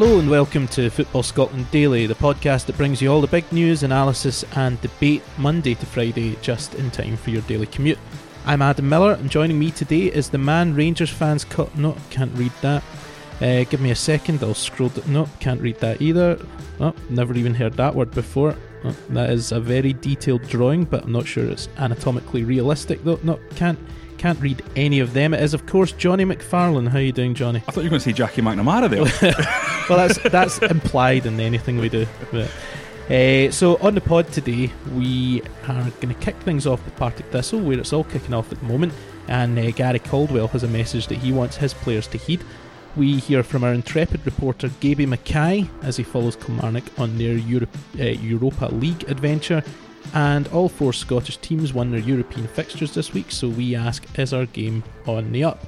Hello 0.00 0.20
and 0.20 0.30
welcome 0.30 0.68
to 0.68 0.90
Football 0.90 1.24
Scotland 1.24 1.68
Daily, 1.72 2.06
the 2.06 2.14
podcast 2.14 2.66
that 2.66 2.76
brings 2.76 3.02
you 3.02 3.10
all 3.10 3.20
the 3.20 3.26
big 3.26 3.50
news, 3.50 3.82
analysis, 3.82 4.44
and 4.54 4.80
debate 4.80 5.24
Monday 5.38 5.74
to 5.74 5.86
Friday 5.86 6.36
just 6.40 6.76
in 6.76 6.88
time 6.92 7.16
for 7.16 7.30
your 7.30 7.42
daily 7.42 7.66
commute. 7.66 7.98
I'm 8.46 8.62
Adam 8.62 8.88
Miller, 8.88 9.14
and 9.14 9.28
joining 9.28 9.58
me 9.58 9.72
today 9.72 10.02
is 10.02 10.30
the 10.30 10.38
man 10.38 10.72
Rangers 10.76 11.10
fans 11.10 11.42
cut. 11.42 11.76
No, 11.76 11.96
can't 12.10 12.32
read 12.38 12.52
that. 12.62 12.84
Uh, 13.40 13.64
give 13.64 13.80
me 13.80 13.90
a 13.90 13.96
second, 13.96 14.40
I'll 14.40 14.54
scroll. 14.54 14.92
No, 15.08 15.28
can't 15.40 15.60
read 15.60 15.80
that 15.80 16.00
either. 16.00 16.38
Oh, 16.78 16.94
never 17.10 17.34
even 17.34 17.52
heard 17.52 17.72
that 17.72 17.92
word 17.92 18.12
before. 18.12 18.54
Oh, 18.84 18.94
that 19.08 19.30
is 19.30 19.50
a 19.50 19.58
very 19.58 19.94
detailed 19.94 20.46
drawing, 20.46 20.84
but 20.84 21.02
I'm 21.06 21.12
not 21.12 21.26
sure 21.26 21.44
it's 21.44 21.68
anatomically 21.76 22.44
realistic 22.44 23.02
though. 23.02 23.18
No, 23.24 23.40
can't 23.56 23.80
can't 24.18 24.38
read 24.40 24.62
any 24.76 25.00
of 25.00 25.14
them. 25.14 25.32
It 25.32 25.42
is, 25.42 25.54
of 25.54 25.66
course, 25.66 25.92
Johnny 25.92 26.24
McFarlane. 26.24 26.88
How 26.88 26.98
are 26.98 27.02
you 27.02 27.12
doing, 27.12 27.34
Johnny? 27.34 27.62
I 27.66 27.70
thought 27.70 27.82
you 27.82 27.86
were 27.86 27.90
going 27.90 28.00
to 28.00 28.04
say 28.04 28.12
Jackie 28.12 28.42
McNamara 28.42 28.90
there. 28.90 29.34
well, 29.88 30.06
that's 30.06 30.18
that's 30.30 30.58
implied 30.70 31.24
in 31.24 31.40
anything 31.40 31.78
we 31.78 31.88
do. 31.88 32.06
But, 32.30 32.50
uh, 33.10 33.50
so 33.50 33.76
on 33.78 33.94
the 33.94 34.02
pod 34.02 34.30
today, 34.32 34.70
we 34.94 35.42
are 35.66 35.90
going 36.00 36.14
to 36.14 36.20
kick 36.20 36.36
things 36.36 36.66
off 36.66 36.84
with 36.84 36.94
Partick 36.96 37.26
Thistle, 37.26 37.60
where 37.60 37.78
it's 37.78 37.92
all 37.92 38.04
kicking 38.04 38.34
off 38.34 38.52
at 38.52 38.58
the 38.58 38.66
moment, 38.66 38.92
and 39.28 39.58
uh, 39.58 39.70
Gary 39.70 40.00
Caldwell 40.00 40.48
has 40.48 40.62
a 40.62 40.68
message 40.68 41.06
that 41.06 41.18
he 41.18 41.32
wants 41.32 41.56
his 41.56 41.72
players 41.72 42.06
to 42.08 42.18
heed. 42.18 42.42
We 42.96 43.18
hear 43.18 43.42
from 43.42 43.62
our 43.64 43.72
intrepid 43.72 44.26
reporter 44.26 44.70
Gaby 44.80 45.06
Mackay 45.06 45.70
as 45.82 45.96
he 45.96 46.02
follows 46.02 46.36
Kilmarnock 46.36 46.84
on 46.98 47.16
their 47.16 47.34
Europe, 47.34 47.76
uh, 47.98 48.04
Europa 48.04 48.66
League 48.66 49.08
adventure. 49.08 49.62
And 50.14 50.48
all 50.48 50.68
four 50.68 50.92
Scottish 50.92 51.36
teams 51.38 51.72
won 51.72 51.90
their 51.90 52.00
European 52.00 52.46
fixtures 52.48 52.94
this 52.94 53.12
week, 53.12 53.30
so 53.30 53.48
we 53.48 53.74
ask, 53.74 54.04
is 54.18 54.32
our 54.32 54.46
game 54.46 54.82
on 55.06 55.32
the 55.32 55.44
up? 55.44 55.66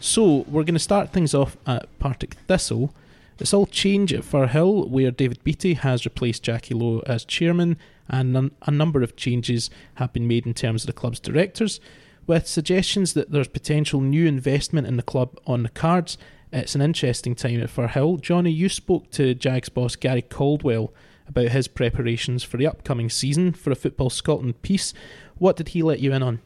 So 0.00 0.44
we're 0.48 0.64
going 0.64 0.74
to 0.74 0.80
start 0.80 1.12
things 1.12 1.34
off 1.34 1.56
at 1.66 1.86
Partick 1.98 2.34
Thistle. 2.46 2.94
It's 3.38 3.54
all 3.54 3.66
change 3.66 4.12
at 4.12 4.22
Firhill, 4.22 4.88
where 4.88 5.10
David 5.10 5.42
Beattie 5.44 5.74
has 5.74 6.04
replaced 6.04 6.44
Jacqui 6.44 6.78
Low 6.78 7.00
as 7.06 7.24
chairman, 7.24 7.76
and 8.08 8.50
a 8.62 8.70
number 8.70 9.02
of 9.02 9.16
changes 9.16 9.70
have 9.94 10.12
been 10.12 10.26
made 10.26 10.46
in 10.46 10.54
terms 10.54 10.82
of 10.82 10.86
the 10.88 10.92
club's 10.92 11.20
directors, 11.20 11.80
with 12.26 12.46
suggestions 12.46 13.14
that 13.14 13.30
there's 13.30 13.48
potential 13.48 14.00
new 14.00 14.26
investment 14.26 14.86
in 14.86 14.96
the 14.96 15.02
club 15.02 15.38
on 15.46 15.62
the 15.62 15.68
cards 15.68 16.18
it's 16.52 16.74
an 16.74 16.80
interesting 16.80 17.34
time 17.34 17.60
at 17.60 17.68
Firhill. 17.68 18.20
Johnny, 18.20 18.50
you 18.50 18.68
spoke 18.68 19.10
to 19.12 19.34
Jags 19.34 19.68
boss 19.68 19.96
Gary 19.96 20.22
Caldwell 20.22 20.92
about 21.28 21.48
his 21.48 21.68
preparations 21.68 22.42
for 22.42 22.56
the 22.56 22.66
upcoming 22.66 23.10
season 23.10 23.52
for 23.52 23.70
a 23.70 23.76
Football 23.76 24.10
Scotland 24.10 24.60
piece. 24.62 24.94
What 25.36 25.56
did 25.56 25.68
he 25.68 25.82
let 25.82 26.00
you 26.00 26.12
in 26.12 26.22
on? 26.22 26.40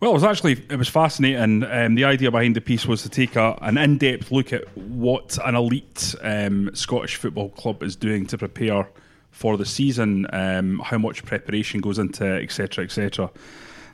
Well, 0.00 0.12
it 0.12 0.14
was 0.14 0.24
actually 0.24 0.52
it 0.70 0.76
was 0.76 0.88
fascinating. 0.88 1.62
Um, 1.64 1.94
the 1.94 2.04
idea 2.04 2.30
behind 2.30 2.56
the 2.56 2.62
piece 2.62 2.86
was 2.86 3.02
to 3.02 3.10
take 3.10 3.36
a, 3.36 3.58
an 3.60 3.76
in-depth 3.76 4.32
look 4.32 4.52
at 4.52 4.66
what 4.76 5.38
an 5.44 5.54
elite 5.54 6.14
um, 6.22 6.70
Scottish 6.72 7.16
football 7.16 7.50
club 7.50 7.82
is 7.82 7.96
doing 7.96 8.24
to 8.26 8.38
prepare 8.38 8.88
for 9.30 9.56
the 9.56 9.66
season, 9.66 10.26
um, 10.32 10.80
how 10.80 10.98
much 10.98 11.24
preparation 11.24 11.80
goes 11.80 11.98
into, 11.98 12.24
etc., 12.24 12.84
etc. 12.84 13.30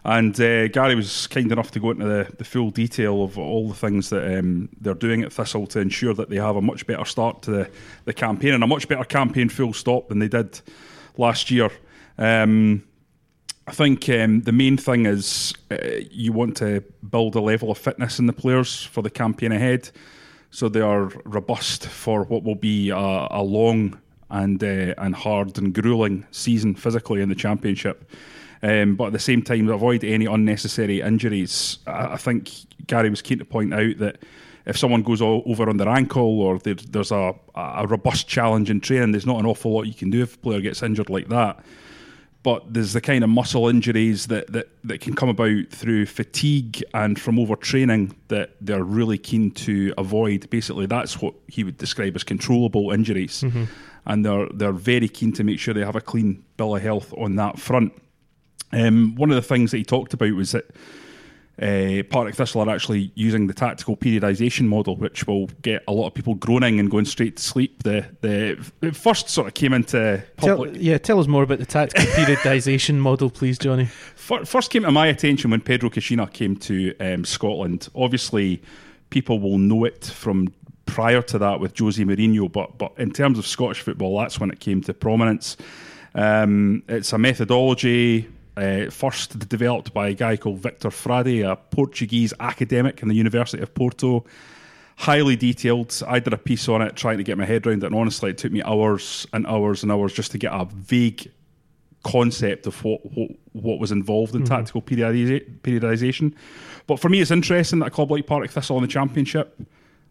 And 0.09 0.41
uh, 0.41 0.69
Gary 0.69 0.95
was 0.95 1.27
kind 1.27 1.51
enough 1.51 1.73
to 1.73 1.81
go 1.81 1.91
into 1.91 2.07
the, 2.07 2.33
the 2.39 2.45
full 2.45 2.71
detail 2.71 3.25
of 3.25 3.37
all 3.37 3.69
the 3.69 3.75
things 3.75 4.09
that 4.11 4.39
um, 4.39 4.69
they're 4.81 4.95
doing 4.95 5.25
at 5.25 5.33
Thistle 5.33 5.67
to 5.67 5.81
ensure 5.81 6.15
that 6.15 6.31
they 6.31 6.37
have 6.37 6.55
a 6.55 6.62
much 6.62 6.87
better 6.87 7.05
start 7.05 7.43
to 7.43 7.51
the, 7.51 7.71
the 8.05 8.12
campaign 8.12 8.55
and 8.55 8.62
a 8.62 8.69
much 8.69 8.87
better 8.87 9.03
campaign 9.03 9.49
full 9.49 9.73
stop 9.73 10.09
than 10.09 10.21
they 10.21 10.29
did 10.29 10.61
last 11.17 11.51
year. 11.51 11.71
Um, 12.19 12.84
I 13.67 13.73
think 13.73 14.09
um, 14.09 14.43
the 14.43 14.53
main 14.53 14.77
thing 14.77 15.07
is 15.07 15.53
uh, 15.73 15.77
you 16.12 16.33
want 16.33 16.56
to 16.59 16.84
build 17.11 17.34
a 17.34 17.41
level 17.41 17.73
of 17.73 17.78
fitness 17.78 18.21
in 18.21 18.27
the 18.27 18.33
players 18.33 18.84
for 18.84 19.03
the 19.03 19.11
campaign 19.11 19.50
ahead, 19.50 19.91
so 20.53 20.69
they 20.69 20.83
are 20.83 21.11
robust 21.25 21.88
for 21.88 22.23
what 22.23 22.44
will 22.44 22.55
be 22.55 22.91
a, 22.91 22.97
a 22.97 23.43
long 23.43 24.00
and 24.31 24.62
uh, 24.62 24.94
and 24.99 25.17
hard 25.17 25.59
and 25.59 25.75
grueling 25.75 26.25
season 26.31 26.77
physically 26.77 27.21
in 27.21 27.28
the 27.28 27.34
championship. 27.34 28.09
Um, 28.62 28.97
but 28.97 29.06
at 29.09 29.12
the 29.12 29.19
same 29.19 29.43
time, 29.43 29.69
avoid 29.69 30.03
any 30.05 30.27
unnecessary 30.27 31.00
injuries. 31.00 31.78
I, 31.87 32.15
I, 32.15 32.17
think 32.17 32.50
Gary 32.87 33.11
was 33.11 33.22
keen 33.22 33.39
to 33.39 33.44
point 33.44 33.75
out 33.75 33.99
that 33.99 34.19
if 34.67 34.77
someone 34.77 35.03
goes 35.03 35.22
all, 35.22 35.43
over 35.47 35.69
on 35.69 35.77
their 35.77 35.89
ankle 35.89 36.41
or 36.41 36.59
there, 36.59 36.75
there's 36.75 37.12
a, 37.12 37.34
a 37.55 37.87
robust 37.87 38.28
challenge 38.28 38.69
in 38.71 38.81
training, 38.81 39.12
there's 39.12 39.27
not 39.27 39.39
an 39.39 39.47
awful 39.47 39.72
lot 39.72 39.83
you 39.83 39.94
can 39.94 40.11
do 40.11 40.22
if 40.22 40.34
a 40.34 40.39
player 40.39 40.61
gets 40.61 40.83
injured 40.83 41.09
like 41.09 41.28
that. 41.28 41.61
But 42.43 42.72
there's 42.72 42.93
the 42.93 43.00
kind 43.00 43.25
of 43.25 43.31
muscle 43.31 43.69
injuries 43.69 44.28
that, 44.28 44.53
that, 44.53 44.69
that 44.84 45.00
can 45.00 45.15
come 45.15 45.28
about 45.28 45.69
through 45.71 46.06
fatigue 46.06 46.83
and 46.94 47.21
from 47.21 47.37
overtraining 47.37 48.15
that 48.28 48.50
they're 48.61 48.84
really 48.84 49.19
keen 49.19 49.50
to 49.53 49.93
avoid. 49.99 50.49
Basically, 50.49 50.87
that's 50.87 51.21
what 51.21 51.34
he 51.49 51.65
would 51.65 51.77
describe 51.77 52.15
as 52.15 52.23
controllable 52.23 52.93
injuries. 52.93 53.43
Mm-hmm. 53.43 53.65
And 54.05 54.25
they're, 54.25 54.47
they're 54.55 54.73
very 54.73 55.09
keen 55.09 55.33
to 55.33 55.43
make 55.43 55.59
sure 55.59 55.75
they 55.75 55.84
have 55.84 55.97
a 55.97 56.00
clean 56.00 56.44
bill 56.56 56.77
of 56.77 56.83
health 56.83 57.12
on 57.19 57.34
that 57.34 57.59
front. 57.59 57.93
Um, 58.72 59.15
one 59.16 59.31
of 59.31 59.37
the 59.37 59.43
things 59.43 59.71
that 59.71 59.78
he 59.78 59.84
talked 59.84 60.15
about 60.15 60.32
was 60.32 60.53
that 60.53 60.71
uh, 61.60 62.03
Partick 62.10 62.34
Thistle 62.34 62.60
are 62.60 62.75
actually 62.75 63.12
using 63.15 63.47
the 63.47 63.54
tactical 63.54 63.97
periodisation 63.97 64.66
model, 64.66 64.97
which 64.97 65.27
will 65.27 65.47
get 65.62 65.82
a 65.88 65.93
lot 65.93 66.06
of 66.06 66.15
people 66.15 66.34
groaning 66.34 66.78
and 66.78 66.91
going 66.91 67.06
straight 67.06 67.37
to 67.37 67.43
sleep. 67.43 67.82
The 67.82 68.06
the 68.21 68.62
it 68.82 68.94
first 68.94 69.31
sort 69.31 69.47
of 69.49 69.55
came 69.55 69.72
into 69.72 70.22
public. 70.37 70.75
Tell, 70.75 70.82
yeah, 70.82 70.99
tell 70.99 71.19
us 71.19 71.26
more 71.26 71.43
about 71.43 71.59
the 71.59 71.66
tactical 71.66 72.05
periodisation 72.12 72.97
model, 72.97 73.31
please, 73.31 73.59
Johnny. 73.59 73.87
First 73.87 74.71
came 74.71 74.82
to 74.82 74.91
my 74.91 75.06
attention 75.06 75.50
when 75.50 75.62
Pedro 75.62 75.88
Caixinha 75.88 76.31
came 76.31 76.56
to 76.56 76.94
um, 77.00 77.25
Scotland. 77.25 77.88
Obviously, 77.94 78.62
people 79.09 79.41
will 79.41 79.59
know 79.59 79.84
it 79.84 80.05
from 80.05 80.53
prior 80.84 81.22
to 81.22 81.38
that 81.38 81.59
with 81.59 81.78
Jose 81.78 82.03
Mourinho, 82.03 82.53
but 82.53 82.76
but 82.76 82.93
in 82.99 83.12
terms 83.12 83.38
of 83.38 83.47
Scottish 83.47 83.81
football, 83.81 84.19
that's 84.19 84.38
when 84.38 84.50
it 84.50 84.60
came 84.60 84.82
to 84.82 84.93
prominence. 84.93 85.56
Um, 86.15 86.82
it's 86.88 87.15
a 87.15 87.19
methodology 87.19 88.28
uh, 88.56 88.91
first 88.91 89.39
developed 89.49 89.93
by 89.93 90.09
a 90.09 90.15
guy 90.15 90.37
called 90.37 90.59
Victor 90.59 90.89
Frade, 90.89 91.44
a 91.50 91.56
Portuguese 91.56 92.33
academic 92.41 93.03
in 93.03 93.09
the 93.09 93.15
University 93.15 93.62
of 93.62 93.75
Porto. 93.75 94.25
Highly 94.99 95.37
detailed. 95.37 96.03
I 96.09 96.21
did 96.21 96.33
a 96.33 96.39
piece 96.39 96.69
on 96.69 96.81
it 96.81 96.97
trying 96.97 97.19
to 97.19 97.25
get 97.25 97.37
my 97.37 97.44
head 97.44 97.67
around 97.67 97.83
it, 97.83 97.87
and 97.87 97.94
honestly, 97.94 98.31
it 98.31 98.39
took 98.39 98.50
me 98.50 98.62
hours 98.62 99.27
and 99.34 99.47
hours 99.47 99.83
and 99.83 99.93
hours 99.93 100.15
just 100.15 100.31
to 100.33 100.39
get 100.39 100.53
a 100.55 100.65
vague 100.65 101.31
concept 102.03 102.67
of 102.67 102.83
what 102.83 103.00
what, 103.15 103.31
what 103.53 103.78
was 103.78 103.93
involved 103.93 104.34
in 104.34 104.43
mm-hmm. 104.43 104.55
tactical 104.55 104.81
periodization. 104.81 106.34
But 106.87 106.99
for 106.99 107.11
me, 107.11 107.21
it's 107.21 107.31
interesting 107.31 107.81
that 107.81 107.87
a 107.87 107.91
club 107.91 108.11
like 108.11 108.27
Partick 108.27 108.53
Thistle 108.53 108.77
in 108.78 108.83
the 108.83 108.88
Championship 108.88 109.61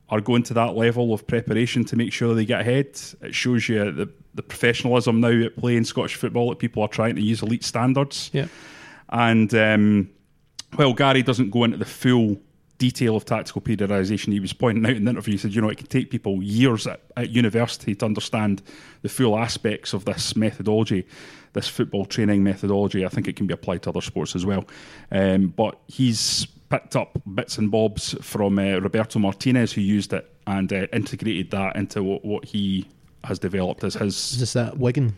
are 0.10 0.22
going 0.22 0.44
to 0.44 0.54
that 0.54 0.76
level 0.76 1.14
of 1.14 1.26
preparation 1.26 1.84
to 1.86 1.96
make 1.96 2.14
sure 2.14 2.36
they 2.36 2.46
get 2.46 2.62
ahead. 2.62 3.00
It 3.22 3.34
shows 3.34 3.68
you 3.68 3.92
the, 3.92 4.10
the 4.36 4.44
professionalism 4.44 5.20
now 5.20 5.46
at 5.46 5.58
play 5.58 5.76
in 5.76 5.86
Scottish 5.86 6.16
football 6.16 6.50
that 6.50 6.60
people 6.60 6.84
are 6.84 6.88
trying 6.88 7.16
to 7.16 7.22
use 7.22 7.42
elite 7.42 7.64
standards. 7.64 8.30
Yeah. 8.32 8.48
And 9.10 9.54
um, 9.56 10.10
well, 10.78 10.94
Gary 10.94 11.24
doesn't 11.24 11.50
go 11.50 11.64
into 11.64 11.78
the 11.78 11.86
full 11.86 12.38
detail 12.78 13.16
of 13.16 13.26
tactical 13.26 13.62
periodisation. 13.62 14.34
He 14.34 14.40
was 14.40 14.54
pointing 14.54 14.86
out 14.86 14.96
in 14.96 15.06
the 15.06 15.12
interview, 15.12 15.34
he 15.34 15.38
said, 15.38 15.56
you 15.56 15.62
know, 15.62 15.70
it 15.70 15.78
can 15.78 15.88
take 15.88 16.12
people 16.12 16.44
years 16.44 16.86
at, 16.86 17.02
at 17.16 17.30
university 17.30 17.96
to 17.96 18.06
understand 18.06 18.62
the 19.02 19.10
full 19.10 19.38
aspects 19.38 19.94
of 19.94 20.06
this 20.06 20.36
methodology, 20.36 21.08
this 21.54 21.68
football 21.68 22.06
training 22.06 22.44
methodology. 22.44 23.06
I 23.06 23.10
think 23.10 23.28
it 23.28 23.36
can 23.38 23.48
be 23.48 23.54
applied 23.54 23.84
to 23.84 23.90
other 23.90 24.02
sports 24.02 24.36
as 24.36 24.46
well. 24.46 24.66
Um, 25.12 25.48
but 25.48 25.80
he's 25.88 26.48
picked 26.70 26.96
up 26.96 27.22
bits 27.34 27.58
and 27.58 27.70
bobs 27.70 28.16
from 28.22 28.58
uh, 28.60 28.80
Roberto 28.80 29.20
Martinez, 29.20 29.74
who 29.74 29.82
used 29.82 30.14
it 30.14 30.32
and 30.48 30.72
uh, 30.72 30.88
integrated 30.94 31.52
that 31.52 31.76
into 31.76 32.04
what, 32.04 32.24
what, 32.26 32.46
he 32.46 32.88
has 33.24 33.40
developed 33.40 33.84
as 33.84 33.96
his. 33.96 34.16
Is 34.34 34.40
this 34.40 34.54
that 34.54 34.78
Wigan? 34.78 35.16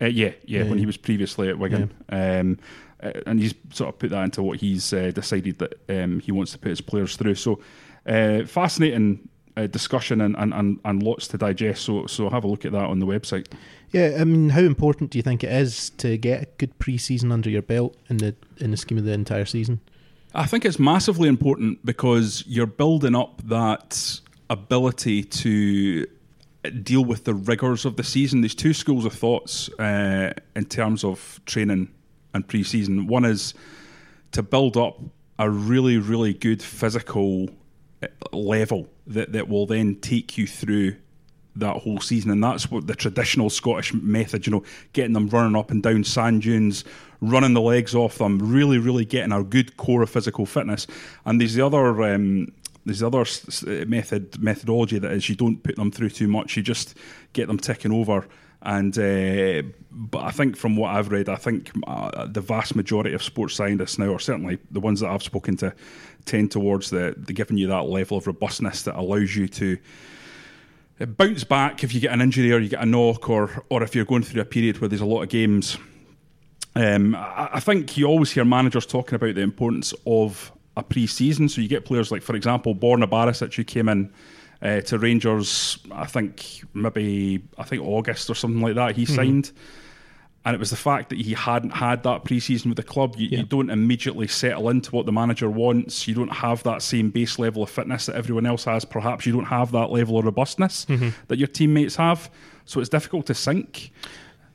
Uh, 0.00 0.06
yeah, 0.06 0.32
yeah, 0.44 0.62
yeah, 0.62 0.68
when 0.68 0.78
he 0.78 0.86
was 0.86 0.96
previously 0.96 1.48
at 1.48 1.58
Wigan. 1.58 1.92
Yeah. 2.10 2.40
Um, 2.40 2.58
uh, 3.02 3.12
and 3.26 3.40
he's 3.40 3.54
sort 3.72 3.88
of 3.88 3.98
put 3.98 4.10
that 4.10 4.24
into 4.24 4.42
what 4.42 4.60
he's 4.60 4.92
uh, 4.92 5.10
decided 5.14 5.58
that 5.58 5.80
um, 5.88 6.20
he 6.20 6.32
wants 6.32 6.52
to 6.52 6.58
put 6.58 6.70
his 6.70 6.80
players 6.80 7.16
through. 7.16 7.34
So, 7.34 7.60
uh, 8.06 8.44
fascinating 8.44 9.28
discussion 9.70 10.22
and, 10.22 10.36
and, 10.38 10.80
and, 10.84 11.02
lots 11.02 11.28
to 11.28 11.36
digest. 11.36 11.84
So, 11.84 12.06
so 12.06 12.30
have 12.30 12.44
a 12.44 12.48
look 12.48 12.64
at 12.64 12.72
that 12.72 12.84
on 12.84 12.98
the 12.98 13.06
website. 13.06 13.46
Yeah, 13.90 14.16
I 14.18 14.24
mean, 14.24 14.50
how 14.50 14.62
important 14.62 15.10
do 15.10 15.18
you 15.18 15.22
think 15.22 15.44
it 15.44 15.52
is 15.52 15.90
to 15.98 16.16
get 16.16 16.42
a 16.42 16.46
good 16.56 16.78
pre-season 16.78 17.30
under 17.30 17.50
your 17.50 17.60
belt 17.60 17.96
in 18.08 18.18
the 18.18 18.34
in 18.58 18.70
the 18.70 18.76
scheme 18.76 18.96
of 18.96 19.04
the 19.04 19.12
entire 19.12 19.44
season? 19.44 19.80
I 20.34 20.46
think 20.46 20.64
it's 20.64 20.78
massively 20.78 21.28
important 21.28 21.84
because 21.84 22.44
you're 22.46 22.66
building 22.66 23.16
up 23.16 23.42
that 23.48 24.20
ability 24.48 25.24
to 25.24 26.06
deal 26.82 27.04
with 27.04 27.24
the 27.24 27.34
rigors 27.34 27.84
of 27.84 27.96
the 27.96 28.04
season. 28.04 28.40
There's 28.40 28.54
two 28.54 28.72
schools 28.72 29.04
of 29.04 29.12
thoughts 29.12 29.68
uh, 29.78 30.32
in 30.54 30.66
terms 30.66 31.02
of 31.02 31.40
training 31.46 31.90
and 32.32 32.46
pre-season. 32.46 33.08
One 33.08 33.24
is 33.24 33.54
to 34.32 34.42
build 34.42 34.76
up 34.76 35.00
a 35.38 35.50
really, 35.50 35.98
really 35.98 36.34
good 36.34 36.62
physical 36.62 37.48
uh, 38.02 38.06
level 38.32 38.88
that, 39.08 39.32
that 39.32 39.48
will 39.48 39.66
then 39.66 39.96
take 39.96 40.38
you 40.38 40.46
through 40.46 40.96
that 41.60 41.76
whole 41.76 42.00
season, 42.00 42.30
and 42.30 42.42
that's 42.42 42.70
what 42.70 42.86
the 42.86 42.94
traditional 42.94 43.50
Scottish 43.50 43.94
method, 43.94 44.46
you 44.46 44.52
know, 44.52 44.64
getting 44.92 45.12
them 45.12 45.28
running 45.28 45.56
up 45.56 45.70
and 45.70 45.82
down 45.82 46.04
sand 46.04 46.42
dunes, 46.42 46.84
running 47.20 47.54
the 47.54 47.60
legs 47.60 47.94
off 47.94 48.18
them, 48.18 48.38
really, 48.38 48.78
really 48.78 49.04
getting 49.04 49.32
a 49.32 49.42
good 49.42 49.76
core 49.76 50.02
of 50.02 50.10
physical 50.10 50.46
fitness. 50.46 50.86
And 51.24 51.40
there's 51.40 51.54
the 51.54 51.64
other 51.64 52.02
um, 52.02 52.52
there's 52.84 53.02
other 53.02 53.24
method 53.86 54.42
methodology 54.42 54.98
that 54.98 55.12
is 55.12 55.28
you 55.28 55.36
don't 55.36 55.62
put 55.62 55.76
them 55.76 55.90
through 55.90 56.10
too 56.10 56.28
much. 56.28 56.56
You 56.56 56.62
just 56.62 56.96
get 57.32 57.46
them 57.46 57.58
ticking 57.58 57.92
over. 57.92 58.26
And 58.62 58.96
uh, 58.98 59.62
but 59.90 60.22
I 60.22 60.30
think 60.30 60.56
from 60.56 60.76
what 60.76 60.94
I've 60.94 61.10
read, 61.10 61.28
I 61.28 61.36
think 61.36 61.70
uh, 61.86 62.26
the 62.26 62.42
vast 62.42 62.76
majority 62.76 63.14
of 63.14 63.22
sports 63.22 63.54
scientists 63.54 63.98
now, 63.98 64.08
or 64.08 64.18
certainly 64.18 64.58
the 64.70 64.80
ones 64.80 65.00
that 65.00 65.08
I've 65.08 65.22
spoken 65.22 65.56
to, 65.58 65.74
tend 66.26 66.50
towards 66.50 66.90
the, 66.90 67.14
the 67.16 67.32
giving 67.32 67.56
you 67.56 67.68
that 67.68 67.84
level 67.86 68.18
of 68.18 68.26
robustness 68.26 68.82
that 68.82 68.96
allows 68.96 69.34
you 69.34 69.48
to 69.48 69.78
bounce 71.06 71.44
back 71.44 71.82
if 71.84 71.94
you 71.94 72.00
get 72.00 72.12
an 72.12 72.20
injury 72.20 72.52
or 72.52 72.58
you 72.58 72.68
get 72.68 72.82
a 72.82 72.86
knock, 72.86 73.28
or 73.30 73.64
or 73.68 73.82
if 73.82 73.94
you're 73.94 74.04
going 74.04 74.22
through 74.22 74.42
a 74.42 74.44
period 74.44 74.80
where 74.80 74.88
there's 74.88 75.00
a 75.00 75.06
lot 75.06 75.22
of 75.22 75.28
games. 75.28 75.78
Um, 76.76 77.14
I, 77.16 77.48
I 77.54 77.60
think 77.60 77.96
you 77.96 78.06
always 78.06 78.30
hear 78.30 78.44
managers 78.44 78.86
talking 78.86 79.16
about 79.16 79.34
the 79.34 79.40
importance 79.40 79.92
of 80.06 80.52
a 80.76 80.82
pre-season. 80.82 81.48
So 81.48 81.60
you 81.60 81.68
get 81.68 81.84
players 81.84 82.12
like, 82.12 82.22
for 82.22 82.36
example, 82.36 82.74
Borna 82.74 83.08
Barisic, 83.10 83.54
who 83.54 83.64
came 83.64 83.88
in 83.88 84.12
uh, 84.62 84.80
to 84.82 84.98
Rangers, 84.98 85.78
I 85.90 86.06
think 86.06 86.62
maybe 86.74 87.42
I 87.58 87.64
think 87.64 87.82
August 87.82 88.30
or 88.30 88.34
something 88.34 88.62
like 88.62 88.76
that. 88.76 88.94
He 88.96 89.04
Mm-hmm. 89.04 89.14
signed, 89.14 89.52
and 90.44 90.54
it 90.54 90.58
was 90.58 90.70
the 90.70 90.76
fact 90.76 91.10
that 91.10 91.18
he 91.20 91.34
hadn't 91.34 91.70
had 91.70 92.02
that 92.04 92.24
pre-season 92.24 92.70
with 92.70 92.76
the 92.76 92.82
club. 92.82 93.14
You, 93.18 93.28
Yeah. 93.30 93.38
you 93.40 93.44
don't 93.44 93.68
immediately 93.70 94.26
settle 94.26 94.68
into 94.70 94.90
what 94.92 95.04
the 95.06 95.12
manager 95.12 95.50
wants. 95.50 96.08
You 96.08 96.14
don't 96.14 96.32
have 96.32 96.62
that 96.62 96.80
same 96.82 97.10
base 97.10 97.38
level 97.38 97.62
of 97.62 97.68
fitness 97.70 98.06
that 98.06 98.16
everyone 98.16 98.46
else 98.46 98.64
has. 98.64 98.84
Perhaps 98.86 99.26
you 99.26 99.32
don't 99.32 99.44
have 99.44 99.70
that 99.72 99.90
level 99.90 100.18
of 100.18 100.24
robustness 100.24 100.86
Mm-hmm. 100.88 101.10
that 101.28 101.38
your 101.38 101.48
teammates 101.48 101.96
have. 101.96 102.30
So 102.64 102.80
it's 102.80 102.88
difficult 102.88 103.26
to 103.26 103.34
sync. 103.34 103.90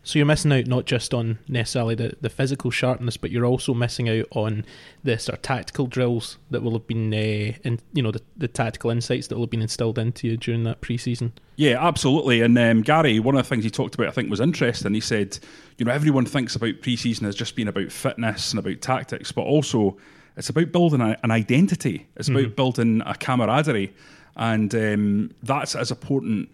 So 0.05 0.19
you're 0.19 0.27
missing 0.27 0.53
out 0.53 0.67
not 0.67 0.85
just 0.85 1.15
on 1.15 1.39
necessarily 1.47 1.95
the, 1.95 2.15
the 2.21 2.29
physical 2.29 2.69
sharpness, 2.69 3.17
but 3.17 3.31
you're 3.31 3.45
also 3.45 3.73
missing 3.73 4.07
out 4.07 4.27
on 4.29 4.63
the 5.03 5.17
sort 5.17 5.39
of 5.39 5.41
tactical 5.41 5.87
drills 5.87 6.37
that 6.51 6.61
will 6.61 6.73
have 6.73 6.85
been, 6.85 7.11
uh, 7.11 7.57
in, 7.63 7.79
you 7.91 8.03
know, 8.03 8.11
the, 8.11 8.21
the 8.37 8.47
tactical 8.47 8.91
insights 8.91 9.27
that 9.27 9.35
will 9.35 9.45
have 9.45 9.49
been 9.49 9.63
instilled 9.63 9.97
into 9.97 10.27
you 10.27 10.37
during 10.37 10.63
that 10.63 10.79
pre-season. 10.79 11.33
Yeah, 11.55 11.83
absolutely. 11.83 12.41
And 12.41 12.55
um, 12.55 12.83
Gary, 12.83 13.19
one 13.19 13.35
of 13.35 13.43
the 13.43 13.49
things 13.49 13.63
he 13.63 13.71
talked 13.71 13.95
about, 13.95 14.07
I 14.07 14.11
think, 14.11 14.29
was 14.29 14.39
interesting. 14.39 14.93
He 14.93 14.99
said, 14.99 15.39
you 15.79 15.85
know, 15.85 15.91
everyone 15.91 16.27
thinks 16.27 16.55
about 16.55 16.81
preseason 16.81 17.27
as 17.27 17.33
just 17.33 17.55
being 17.55 17.67
about 17.67 17.91
fitness 17.91 18.51
and 18.51 18.59
about 18.59 18.81
tactics, 18.81 19.31
but 19.31 19.41
also 19.41 19.97
it's 20.37 20.49
about 20.49 20.71
building 20.71 21.01
a, 21.01 21.17
an 21.23 21.31
identity. 21.31 22.05
It's 22.15 22.29
about 22.29 22.55
building 22.55 23.01
a 23.07 23.15
camaraderie, 23.15 23.91
and 24.35 24.75
um, 24.75 25.31
that's 25.41 25.75
as 25.75 25.89
important 25.89 26.49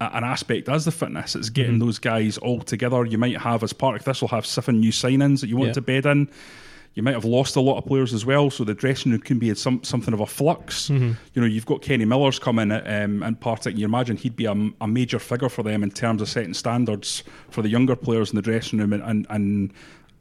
an 0.00 0.24
aspect 0.24 0.68
as 0.68 0.84
the 0.84 0.92
fitness. 0.92 1.34
It's 1.34 1.48
getting 1.48 1.72
mm-hmm. 1.74 1.86
those 1.86 1.98
guys 1.98 2.38
all 2.38 2.60
together. 2.60 3.04
You 3.04 3.18
might 3.18 3.38
have, 3.38 3.62
as 3.62 3.72
part 3.72 3.96
of 3.96 4.04
this, 4.04 4.20
will 4.20 4.28
have 4.28 4.44
seven 4.44 4.80
new 4.80 4.92
signings 4.92 5.40
that 5.40 5.48
you 5.48 5.56
want 5.56 5.68
Yeah. 5.68 5.74
to 5.74 5.80
bed 5.80 6.06
in. 6.06 6.28
You 6.94 7.02
might 7.02 7.14
have 7.14 7.26
lost 7.26 7.56
a 7.56 7.60
lot 7.60 7.76
of 7.76 7.84
players 7.84 8.14
as 8.14 8.24
well, 8.24 8.48
so 8.48 8.64
the 8.64 8.72
dressing 8.72 9.12
room 9.12 9.20
can 9.20 9.38
be 9.38 9.50
in 9.50 9.54
some 9.54 9.84
something 9.84 10.14
of 10.14 10.20
a 10.20 10.26
flux. 10.26 10.88
Mm-hmm. 10.88 11.12
You 11.34 11.42
know, 11.42 11.46
you've 11.46 11.66
got 11.66 11.82
Kenny 11.82 12.06
Miller's 12.06 12.38
coming 12.38 12.72
uh, 12.72 12.82
um, 12.86 13.22
in 13.22 13.36
Partick, 13.36 13.72
and 13.72 13.78
you 13.78 13.84
imagine 13.84 14.16
he'd 14.16 14.34
be 14.34 14.46
a, 14.46 14.56
a 14.80 14.88
major 14.88 15.18
figure 15.18 15.50
for 15.50 15.62
them 15.62 15.82
in 15.82 15.90
terms 15.90 16.22
of 16.22 16.28
setting 16.28 16.54
standards 16.54 17.22
for 17.50 17.60
the 17.60 17.68
younger 17.68 17.96
players 17.96 18.30
in 18.30 18.36
the 18.36 18.42
dressing 18.42 18.78
room 18.78 18.94
and 18.94 19.02
and 19.02 19.26
and, 19.28 19.72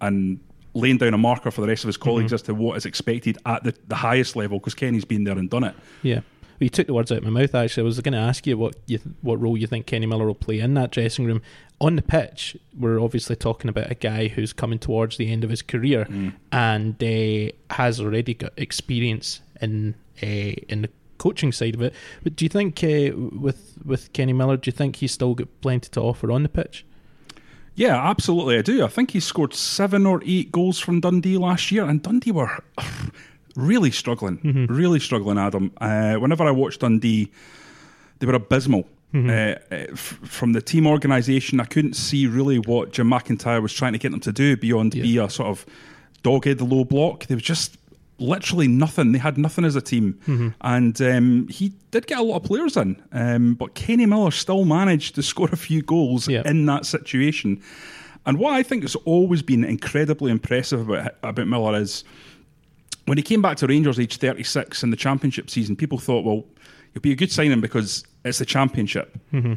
and 0.02 0.40
laying 0.74 0.98
down 0.98 1.14
a 1.14 1.18
marker 1.18 1.50
for 1.50 1.62
the 1.62 1.68
rest 1.68 1.86
of 1.86 1.88
his 1.88 1.96
colleagues 1.96 2.28
mm-hmm. 2.28 2.36
as 2.36 2.42
to 2.42 2.54
what 2.54 2.76
is 2.76 2.86
expected 2.86 3.38
at 3.46 3.64
the, 3.64 3.74
the 3.88 3.96
highest 3.96 4.36
level 4.36 4.60
because 4.60 4.76
Kenny's 4.76 5.06
been 5.06 5.24
there 5.24 5.38
and 5.38 5.50
done 5.50 5.64
it. 5.64 5.76
Yeah. 6.04 6.20
Well, 6.60 6.66
you 6.66 6.70
took 6.70 6.88
the 6.88 6.94
words 6.94 7.12
out 7.12 7.20
of 7.20 7.24
my 7.26 7.30
mouth. 7.30 7.54
Actually, 7.54 7.82
I 7.82 7.86
was 7.86 8.00
going 8.00 8.14
to 8.14 8.20
ask 8.20 8.48
you 8.48 8.58
what 8.58 8.76
you 8.86 8.98
th- 8.98 9.16
what 9.22 9.42
role 9.42 9.58
you 9.58 9.68
think 9.68 9.86
Kenny 9.86 10.06
Miller 10.06 10.26
will 10.26 10.36
play 10.36 10.60
in 10.60 10.74
that 10.76 10.92
dressing 10.92 11.26
room. 11.26 11.42
On 11.82 11.98
the 11.98 12.02
pitch, 12.02 12.56
we're 12.80 13.02
obviously 13.02 13.36
talking 13.36 13.68
about 13.70 13.92
a 13.92 13.96
guy 13.96 14.30
who's 14.30 14.54
coming 14.54 14.80
towards 14.80 15.18
the 15.18 15.30
end 15.30 15.44
of 15.44 15.50
his 15.50 15.62
career 15.62 16.08
and 16.54 17.04
uh, 17.04 17.52
has 17.74 18.00
already 18.00 18.34
got 18.34 18.54
experience 18.56 19.42
in 19.62 19.96
uh, 20.24 20.26
in 20.70 20.84
the 20.84 20.90
coaching 21.18 21.52
side 21.52 21.76
of 21.76 21.82
it. 21.82 21.94
But 22.24 22.38
do 22.38 22.46
you 22.46 22.50
think 22.50 22.82
uh, 22.84 23.12
with 23.16 23.78
with 23.84 24.14
Kenny 24.14 24.32
Miller, 24.32 24.56
do 24.56 24.70
you 24.70 24.72
think 24.72 24.98
he's 24.98 25.12
still 25.12 25.36
got 25.36 25.48
plenty 25.60 25.90
to 25.90 26.02
offer 26.02 26.32
on 26.32 26.44
the 26.44 26.50
pitch? 26.50 26.86
Yeah, 27.76 28.10
absolutely, 28.10 28.58
I 28.58 28.62
do. 28.62 28.86
I 28.86 28.88
think 28.88 29.12
he 29.12 29.20
scored 29.20 29.54
seven 29.54 30.06
or 30.06 30.22
eight 30.26 30.50
goals 30.54 30.80
from 30.80 31.02
Dundee 31.02 31.38
last 31.38 31.74
year, 31.74 31.84
and 31.84 32.02
Dundee 32.02 32.32
were 32.32 32.64
really 33.56 33.92
struggling, 33.92 34.68
really 34.70 35.00
struggling. 35.00 35.38
Adam, 35.38 35.72
uh, 35.80 36.16
whenever 36.16 36.44
I 36.46 36.52
watched 36.52 36.82
Dundee, 36.82 37.32
they 38.20 38.28
were 38.28 38.34
abysmal. 38.36 38.88
Uh, 39.14 39.18
uh, 39.32 39.56
f- 39.72 40.20
from 40.24 40.52
the 40.52 40.62
team 40.62 40.86
organisation, 40.86 41.62
I 41.62 41.66
couldn't 41.66 41.94
see 41.96 42.28
really 42.28 42.58
what 42.60 42.92
Jim 42.92 43.10
McIntyre 43.10 43.62
was 43.62 43.72
trying 43.72 43.94
to 43.94 43.98
get 44.00 44.12
them 44.12 44.20
to 44.20 44.34
do 44.34 44.58
beyond 44.58 44.94
Yeah. 44.94 45.04
be 45.04 45.18
a 45.20 45.30
sort 45.30 45.48
of 45.48 45.66
dogged 46.22 46.60
low 46.60 46.84
block. 46.84 47.26
There 47.28 47.38
was 47.38 47.44
just 47.44 47.78
literally 48.20 48.68
nothing. 48.68 49.14
They 49.14 49.20
had 49.20 49.38
nothing 49.38 49.64
as 49.64 49.78
a 49.78 49.82
team, 49.82 50.54
and 50.60 51.02
um, 51.02 51.48
he 51.48 51.72
did 51.92 52.08
get 52.08 52.20
a 52.20 52.24
lot 52.24 52.38
of 52.38 52.44
players 52.44 52.76
in. 52.76 53.02
Um, 53.14 53.54
but 53.54 53.74
Kenny 53.74 54.06
Miller 54.06 54.32
still 54.32 54.66
managed 54.66 55.16
to 55.16 55.24
score 55.32 55.48
a 55.50 55.56
few 55.58 55.82
goals 55.82 56.28
Yeah. 56.28 56.42
in 56.46 56.66
that 56.66 56.86
situation. 56.86 57.62
And 58.26 58.38
what 58.38 58.54
I 58.54 58.64
think 58.64 58.82
has 58.84 58.96
always 59.06 59.42
been 59.42 59.64
incredibly 59.64 60.30
impressive 60.30 60.90
about 60.90 61.16
about 61.24 61.48
Miller 61.48 61.80
is 61.80 62.04
when 63.06 63.18
he 63.18 63.24
came 63.24 63.42
back 63.42 63.58
to 63.58 63.68
Rangers 63.68 64.00
age 64.00 64.18
36 64.18 64.84
in 64.84 64.90
the 64.90 64.98
championship 64.98 65.50
season, 65.50 65.76
people 65.76 65.98
thought, 65.98 66.26
well, 66.26 66.44
he'll 66.94 67.02
be 67.02 67.12
a 67.12 67.16
good 67.16 67.32
signing 67.32 67.62
because 67.62 68.04
it's 68.24 68.40
the 68.40 68.46
championship. 68.46 69.18
Mm-hmm. 69.32 69.54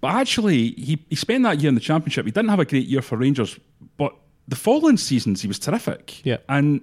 But 0.00 0.14
actually, 0.14 0.72
he, 0.72 1.04
he 1.08 1.16
spent 1.16 1.44
that 1.44 1.60
year 1.60 1.68
in 1.68 1.74
the 1.74 1.80
championship. 1.80 2.24
He 2.24 2.32
didn't 2.32 2.48
have 2.48 2.60
a 2.60 2.64
great 2.64 2.86
year 2.86 3.02
for 3.02 3.16
Rangers, 3.16 3.58
but 3.96 4.14
the 4.48 4.56
following 4.56 4.96
seasons 4.96 5.42
he 5.42 5.48
was 5.48 5.58
terrific. 5.58 6.24
Yeah. 6.24 6.38
And 6.48 6.80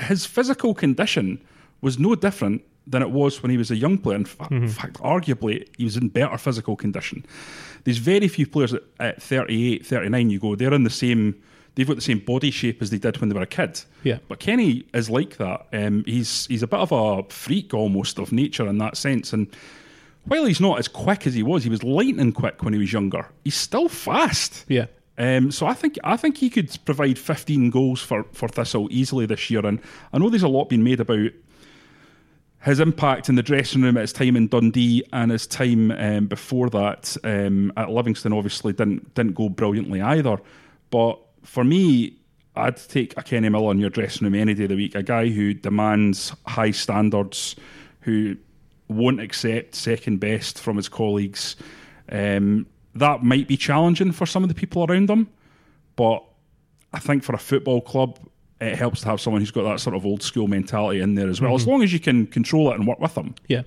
his 0.00 0.26
physical 0.26 0.74
condition 0.74 1.42
was 1.80 1.98
no 1.98 2.14
different 2.14 2.62
than 2.86 3.02
it 3.02 3.10
was 3.10 3.42
when 3.42 3.50
he 3.50 3.56
was 3.56 3.70
a 3.70 3.76
young 3.76 3.98
player. 3.98 4.16
In 4.16 4.24
fa- 4.24 4.44
mm-hmm. 4.44 4.64
in 4.64 4.68
fact, 4.68 4.94
arguably, 5.00 5.68
he 5.76 5.84
was 5.84 5.96
in 5.96 6.08
better 6.08 6.38
physical 6.38 6.76
condition. 6.76 7.24
There's 7.84 7.98
very 7.98 8.28
few 8.28 8.46
players 8.46 8.74
at, 8.74 8.82
at 9.00 9.22
38, 9.22 9.86
39, 9.86 10.30
you 10.30 10.40
go, 10.40 10.54
they're 10.54 10.74
in 10.74 10.84
the 10.84 10.90
same, 10.90 11.40
they've 11.78 11.86
got 11.86 11.94
the 11.94 12.02
same 12.02 12.18
body 12.18 12.50
shape 12.50 12.82
as 12.82 12.90
they 12.90 12.98
did 12.98 13.18
when 13.18 13.28
they 13.28 13.36
were 13.36 13.42
a 13.42 13.46
kid. 13.46 13.80
Yeah. 14.02 14.18
But 14.26 14.40
Kenny 14.40 14.84
is 14.92 15.08
like 15.08 15.36
that. 15.36 15.68
Um, 15.72 16.02
he's 16.06 16.46
he's 16.46 16.64
a 16.64 16.66
bit 16.66 16.80
of 16.80 16.90
a 16.90 17.22
freak 17.30 17.72
almost 17.72 18.18
of 18.18 18.32
nature 18.32 18.66
in 18.66 18.78
that 18.78 18.96
sense. 18.96 19.32
And 19.32 19.46
while 20.24 20.44
he's 20.44 20.60
not 20.60 20.80
as 20.80 20.88
quick 20.88 21.24
as 21.24 21.34
he 21.34 21.44
was, 21.44 21.62
he 21.62 21.70
was 21.70 21.84
lightning 21.84 22.32
quick 22.32 22.64
when 22.64 22.72
he 22.72 22.80
was 22.80 22.92
younger. 22.92 23.28
He's 23.44 23.54
still 23.54 23.88
fast. 23.88 24.64
Yeah. 24.66 24.86
Um, 25.18 25.52
so 25.52 25.66
I 25.66 25.74
think 25.74 25.98
I 26.02 26.16
think 26.16 26.36
he 26.36 26.50
could 26.50 26.76
provide 26.84 27.16
15 27.16 27.70
goals 27.70 28.00
for, 28.00 28.24
for 28.32 28.48
Thistle 28.48 28.88
easily 28.90 29.26
this 29.26 29.48
year. 29.48 29.64
And 29.64 29.80
I 30.12 30.18
know 30.18 30.30
there's 30.30 30.42
a 30.42 30.48
lot 30.48 30.68
being 30.68 30.82
made 30.82 30.98
about 30.98 31.30
his 32.62 32.80
impact 32.80 33.28
in 33.28 33.36
the 33.36 33.42
dressing 33.44 33.82
room 33.82 33.96
at 33.96 34.00
his 34.00 34.12
time 34.12 34.34
in 34.34 34.48
Dundee 34.48 35.04
and 35.12 35.30
his 35.30 35.46
time 35.46 35.92
um, 35.92 36.26
before 36.26 36.70
that 36.70 37.16
um, 37.22 37.72
at 37.76 37.88
Livingston. 37.88 38.32
Obviously, 38.32 38.72
didn't 38.72 39.14
didn't 39.14 39.36
go 39.36 39.48
brilliantly 39.48 40.00
either. 40.00 40.38
But 40.90 41.20
for 41.48 41.64
me, 41.64 42.14
I'd 42.54 42.76
take 42.76 43.16
a 43.16 43.22
Kenny 43.22 43.48
Miller 43.48 43.72
in 43.72 43.78
your 43.78 43.88
dressing 43.88 44.26
room 44.26 44.34
any 44.34 44.52
day 44.52 44.64
of 44.64 44.68
the 44.68 44.76
week. 44.76 44.94
A 44.94 45.02
guy 45.02 45.28
who 45.28 45.54
demands 45.54 46.34
high 46.46 46.72
standards, 46.72 47.56
who 48.00 48.36
won't 48.88 49.18
accept 49.18 49.74
second 49.74 50.18
best 50.20 50.58
from 50.60 50.76
his 50.76 50.90
colleagues. 50.90 51.56
Um, 52.12 52.66
that 52.94 53.22
might 53.22 53.48
be 53.48 53.56
challenging 53.56 54.12
for 54.12 54.26
some 54.26 54.42
of 54.42 54.50
the 54.50 54.54
people 54.54 54.84
around 54.84 55.08
him, 55.08 55.28
but 55.96 56.22
I 56.92 56.98
think 56.98 57.22
for 57.22 57.34
a 57.34 57.38
football 57.38 57.80
club, 57.80 58.18
it 58.60 58.76
helps 58.76 59.00
to 59.00 59.06
have 59.06 59.20
someone 59.20 59.40
who's 59.40 59.50
got 59.50 59.62
that 59.62 59.80
sort 59.80 59.96
of 59.96 60.04
old 60.04 60.22
school 60.22 60.48
mentality 60.48 61.00
in 61.00 61.14
there 61.14 61.30
as 61.30 61.40
well. 61.40 61.54
As 61.54 61.66
long 61.66 61.82
as 61.82 61.94
you 61.94 62.00
can 62.00 62.26
control 62.26 62.70
it 62.70 62.74
and 62.74 62.86
work 62.86 63.00
with 63.00 63.14
them. 63.14 63.34
Yeah. 63.46 63.62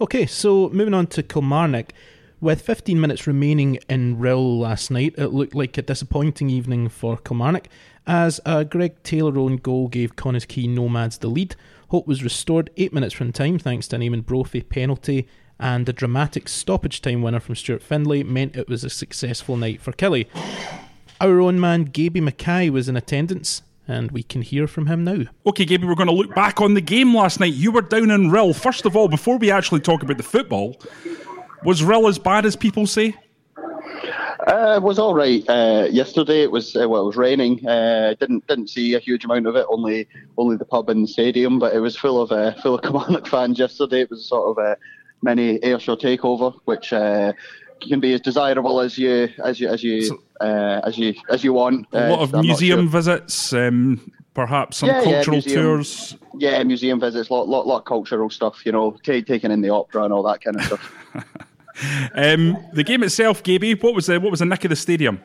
Okay, 0.00 0.24
so 0.24 0.70
moving 0.70 0.94
on 0.94 1.08
to 1.08 1.22
Kilmarnock. 1.22 1.92
With 2.42 2.62
15 2.62 2.98
minutes 2.98 3.26
remaining 3.26 3.78
in 3.90 4.16
Rhyl 4.16 4.60
last 4.60 4.90
night, 4.90 5.14
it 5.18 5.26
looked 5.26 5.54
like 5.54 5.76
a 5.76 5.82
disappointing 5.82 6.48
evening 6.48 6.88
for 6.88 7.18
Kilmarnock 7.18 7.68
as 8.06 8.40
a 8.46 8.64
Greg 8.64 9.02
Taylor 9.02 9.38
own 9.38 9.58
goal 9.58 9.88
gave 9.88 10.16
Connah's 10.16 10.46
Quay 10.46 10.66
Nomads 10.66 11.18
the 11.18 11.28
lead. 11.28 11.54
Hope 11.88 12.06
was 12.06 12.24
restored 12.24 12.70
8 12.78 12.94
minutes 12.94 13.12
from 13.12 13.30
time 13.30 13.58
thanks 13.58 13.88
to 13.88 13.96
an 13.96 14.02
Eamonn 14.02 14.24
Brophy 14.24 14.62
penalty, 14.62 15.28
and 15.58 15.86
a 15.86 15.92
dramatic 15.92 16.48
stoppage 16.48 17.02
time 17.02 17.20
winner 17.20 17.40
from 17.40 17.56
Stuart 17.56 17.82
Findlay 17.82 18.22
meant 18.22 18.56
it 18.56 18.70
was 18.70 18.84
a 18.84 18.90
successful 18.90 19.58
night 19.58 19.82
for 19.82 19.92
Killie. 19.92 20.26
Our 21.20 21.42
own 21.42 21.60
man 21.60 21.84
Gaby 21.84 22.22
Mackay 22.22 22.70
was 22.70 22.88
in 22.88 22.96
attendance, 22.96 23.60
and 23.86 24.10
we 24.12 24.22
can 24.22 24.40
hear 24.40 24.66
from 24.66 24.86
him 24.86 25.04
now. 25.04 25.24
Okay, 25.44 25.66
Gaby, 25.66 25.86
we're 25.86 25.94
going 25.94 26.08
to 26.08 26.14
look 26.14 26.34
back 26.34 26.62
on 26.62 26.72
the 26.72 26.80
game 26.80 27.14
last 27.14 27.38
night. 27.38 27.52
You 27.52 27.70
were 27.70 27.82
down 27.82 28.10
in 28.10 28.30
Rhyl. 28.30 28.56
First 28.56 28.86
of 28.86 28.96
all, 28.96 29.08
before 29.08 29.36
we 29.36 29.50
actually 29.50 29.80
talk 29.80 30.02
about 30.02 30.16
the 30.16 30.22
football, 30.22 30.80
was 31.64 31.82
Rhyl 31.82 32.08
as 32.08 32.18
bad 32.18 32.44
as 32.46 32.56
people 32.56 32.86
say? 32.86 33.14
Uh, 34.46 34.74
it 34.76 34.82
was 34.82 34.98
all 34.98 35.14
right. 35.14 35.44
Uh, 35.48 35.86
yesterday 35.90 36.42
it 36.42 36.50
was 36.50 36.74
uh, 36.74 36.88
well, 36.88 37.02
it 37.02 37.06
was 37.06 37.16
raining. 37.16 37.66
Uh, 37.66 38.14
didn't 38.18 38.46
didn't 38.46 38.68
see 38.68 38.94
a 38.94 38.98
huge 38.98 39.24
amount 39.24 39.46
of 39.46 39.54
it. 39.54 39.66
Only 39.68 40.08
only 40.38 40.56
the 40.56 40.64
pub 40.64 40.88
and 40.90 41.04
the 41.04 41.08
stadium, 41.08 41.58
but 41.58 41.74
it 41.74 41.80
was 41.80 41.96
full 41.96 42.20
of 42.20 42.32
uh, 42.32 42.52
full 42.62 42.74
of 42.76 42.82
Kilmarnock 42.82 43.26
fans 43.26 43.58
yesterday. 43.58 44.00
It 44.02 44.10
was 44.10 44.24
sort 44.26 44.48
of 44.58 44.64
a 44.64 44.76
mini 45.22 45.58
Ayrshire 45.62 45.96
takeover, 45.96 46.54
which 46.64 46.92
uh, 46.92 47.32
can 47.82 48.00
be 48.00 48.14
as 48.14 48.20
desirable 48.22 48.80
as 48.80 48.96
you 48.96 49.28
as 49.44 49.60
you 49.60 49.68
as 49.68 49.82
you 49.84 50.02
So- 50.02 50.22
uh, 50.40 50.80
as 50.86 50.96
you 50.96 51.14
as 51.28 51.44
you 51.44 51.52
want. 51.52 51.86
A 51.92 52.08
lot 52.08 52.20
Uh, 52.20 52.22
of 52.22 52.34
I'm 52.34 52.40
museum 52.46 52.80
sure. 52.80 52.88
visits, 52.88 53.52
um, 53.52 54.10
perhaps 54.32 54.78
some 54.78 54.88
Yeah, 54.88 55.02
yeah, 55.02 55.12
cultural 55.12 55.34
museum. 55.36 55.62
tours. 55.62 56.16
Yeah, 56.38 56.62
museum 56.62 56.98
visits, 56.98 57.30
lot, 57.30 57.46
lot, 57.46 57.66
lot 57.66 57.80
of 57.80 57.84
cultural 57.84 58.30
stuff. 58.30 58.64
You 58.64 58.72
know, 58.72 58.92
ta 59.04 59.20
taking 59.20 59.50
in 59.50 59.60
the 59.60 59.68
opera 59.68 60.04
and 60.04 60.14
all 60.14 60.22
that 60.22 60.40
kind 60.42 60.56
of 60.56 60.62
stuff. 60.64 60.94
Um, 62.14 62.56
the 62.72 62.84
game 62.84 63.02
itself, 63.02 63.42
Gaby, 63.42 63.74
what 63.74 63.94
was 63.94 64.06
the 64.06 64.20
what 64.20 64.30
was 64.30 64.40
the 64.40 64.46
nick 64.46 64.64
of 64.64 64.70
the 64.70 64.76
stadium? 64.76 65.20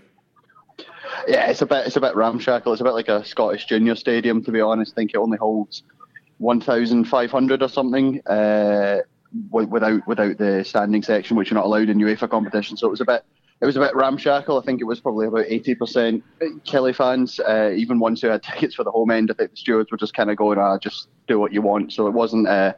Yeah, 1.28 1.50
it's 1.50 1.62
a 1.62 1.66
bit 1.66 1.88
it's 1.88 1.96
a 1.96 2.02
bit 2.02 2.16
ramshackle. 2.16 2.72
It's 2.72 2.82
a 2.82 2.86
bit 2.86 2.94
like 2.94 3.08
a 3.08 3.26
Scottish 3.26 3.66
junior 3.66 3.96
stadium, 3.96 4.44
to 4.44 4.52
be 4.52 4.62
honest. 4.62 4.94
I 4.94 4.96
think 4.96 5.12
it 5.14 5.18
only 5.18 5.38
holds 5.38 5.84
one 6.38 6.62
thousand 6.62 7.06
five 7.06 7.32
hundred 7.32 7.64
or 7.64 7.70
something, 7.70 8.22
uh, 8.28 9.00
without 9.52 10.06
without 10.08 10.38
the 10.38 10.64
standing 10.64 11.02
section, 11.02 11.36
which 11.36 11.50
you're 11.50 11.56
not 11.56 11.66
allowed 11.66 11.90
in 11.90 11.98
UEFA 11.98 12.30
competition. 12.30 12.78
So 12.78 12.88
it 12.88 12.92
was 12.92 13.02
a 13.02 13.06
bit 13.06 13.24
it 13.62 13.66
was 13.66 13.78
a 13.78 13.80
bit 13.80 13.96
ramshackle. 13.96 14.60
I 14.60 14.66
think 14.66 14.82
it 14.82 14.86
was 14.86 15.00
probably 15.00 15.28
about 15.28 15.46
eighty 15.48 15.76
percent 15.76 16.24
Killie 16.66 16.96
fans. 16.96 17.40
Uh, 17.40 17.72
even 17.76 18.00
ones 18.00 18.22
who 18.22 18.28
had 18.28 18.44
tickets 18.44 18.76
for 18.76 18.84
the 18.84 18.92
home 18.92 19.12
end, 19.12 19.32
I 19.32 19.34
think 19.34 19.52
the 19.52 19.58
stewards 19.58 19.92
were 19.92 19.98
just 19.98 20.14
kind 20.14 20.30
of 20.30 20.38
going, 20.38 20.60
"Ah, 20.60 20.78
just 20.78 21.08
do 21.28 21.40
what 21.40 21.54
you 21.54 21.62
want." 21.62 21.94
So 21.94 22.08
it 22.08 22.14
wasn't. 22.14 22.48
Uh, 22.48 22.74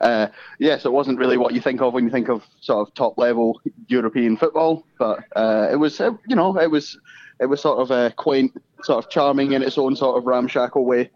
uh, 0.00 0.28
yeah, 0.58 0.78
so 0.78 0.90
it 0.90 0.92
wasn't 0.92 1.18
really 1.18 1.36
what 1.36 1.54
you 1.54 1.60
think 1.60 1.80
of 1.80 1.92
when 1.92 2.04
you 2.04 2.10
think 2.10 2.28
of 2.28 2.42
sort 2.60 2.86
of 2.86 2.94
top 2.94 3.18
level 3.18 3.60
European 3.88 4.36
football, 4.36 4.84
but 4.98 5.20
uh, 5.36 5.68
it 5.70 5.76
was, 5.76 6.00
uh, 6.00 6.12
you 6.28 6.36
know, 6.36 6.56
it 6.58 6.70
was, 6.70 6.98
it 7.40 7.46
was 7.46 7.60
sort 7.60 7.78
of 7.78 7.90
uh, 7.90 8.10
quaint, 8.16 8.52
sort 8.82 9.04
of 9.04 9.10
charming 9.10 9.52
in 9.52 9.62
its 9.62 9.78
own 9.78 9.96
sort 9.96 10.16
of 10.16 10.24
ramshackle 10.24 10.84
way. 10.84 11.10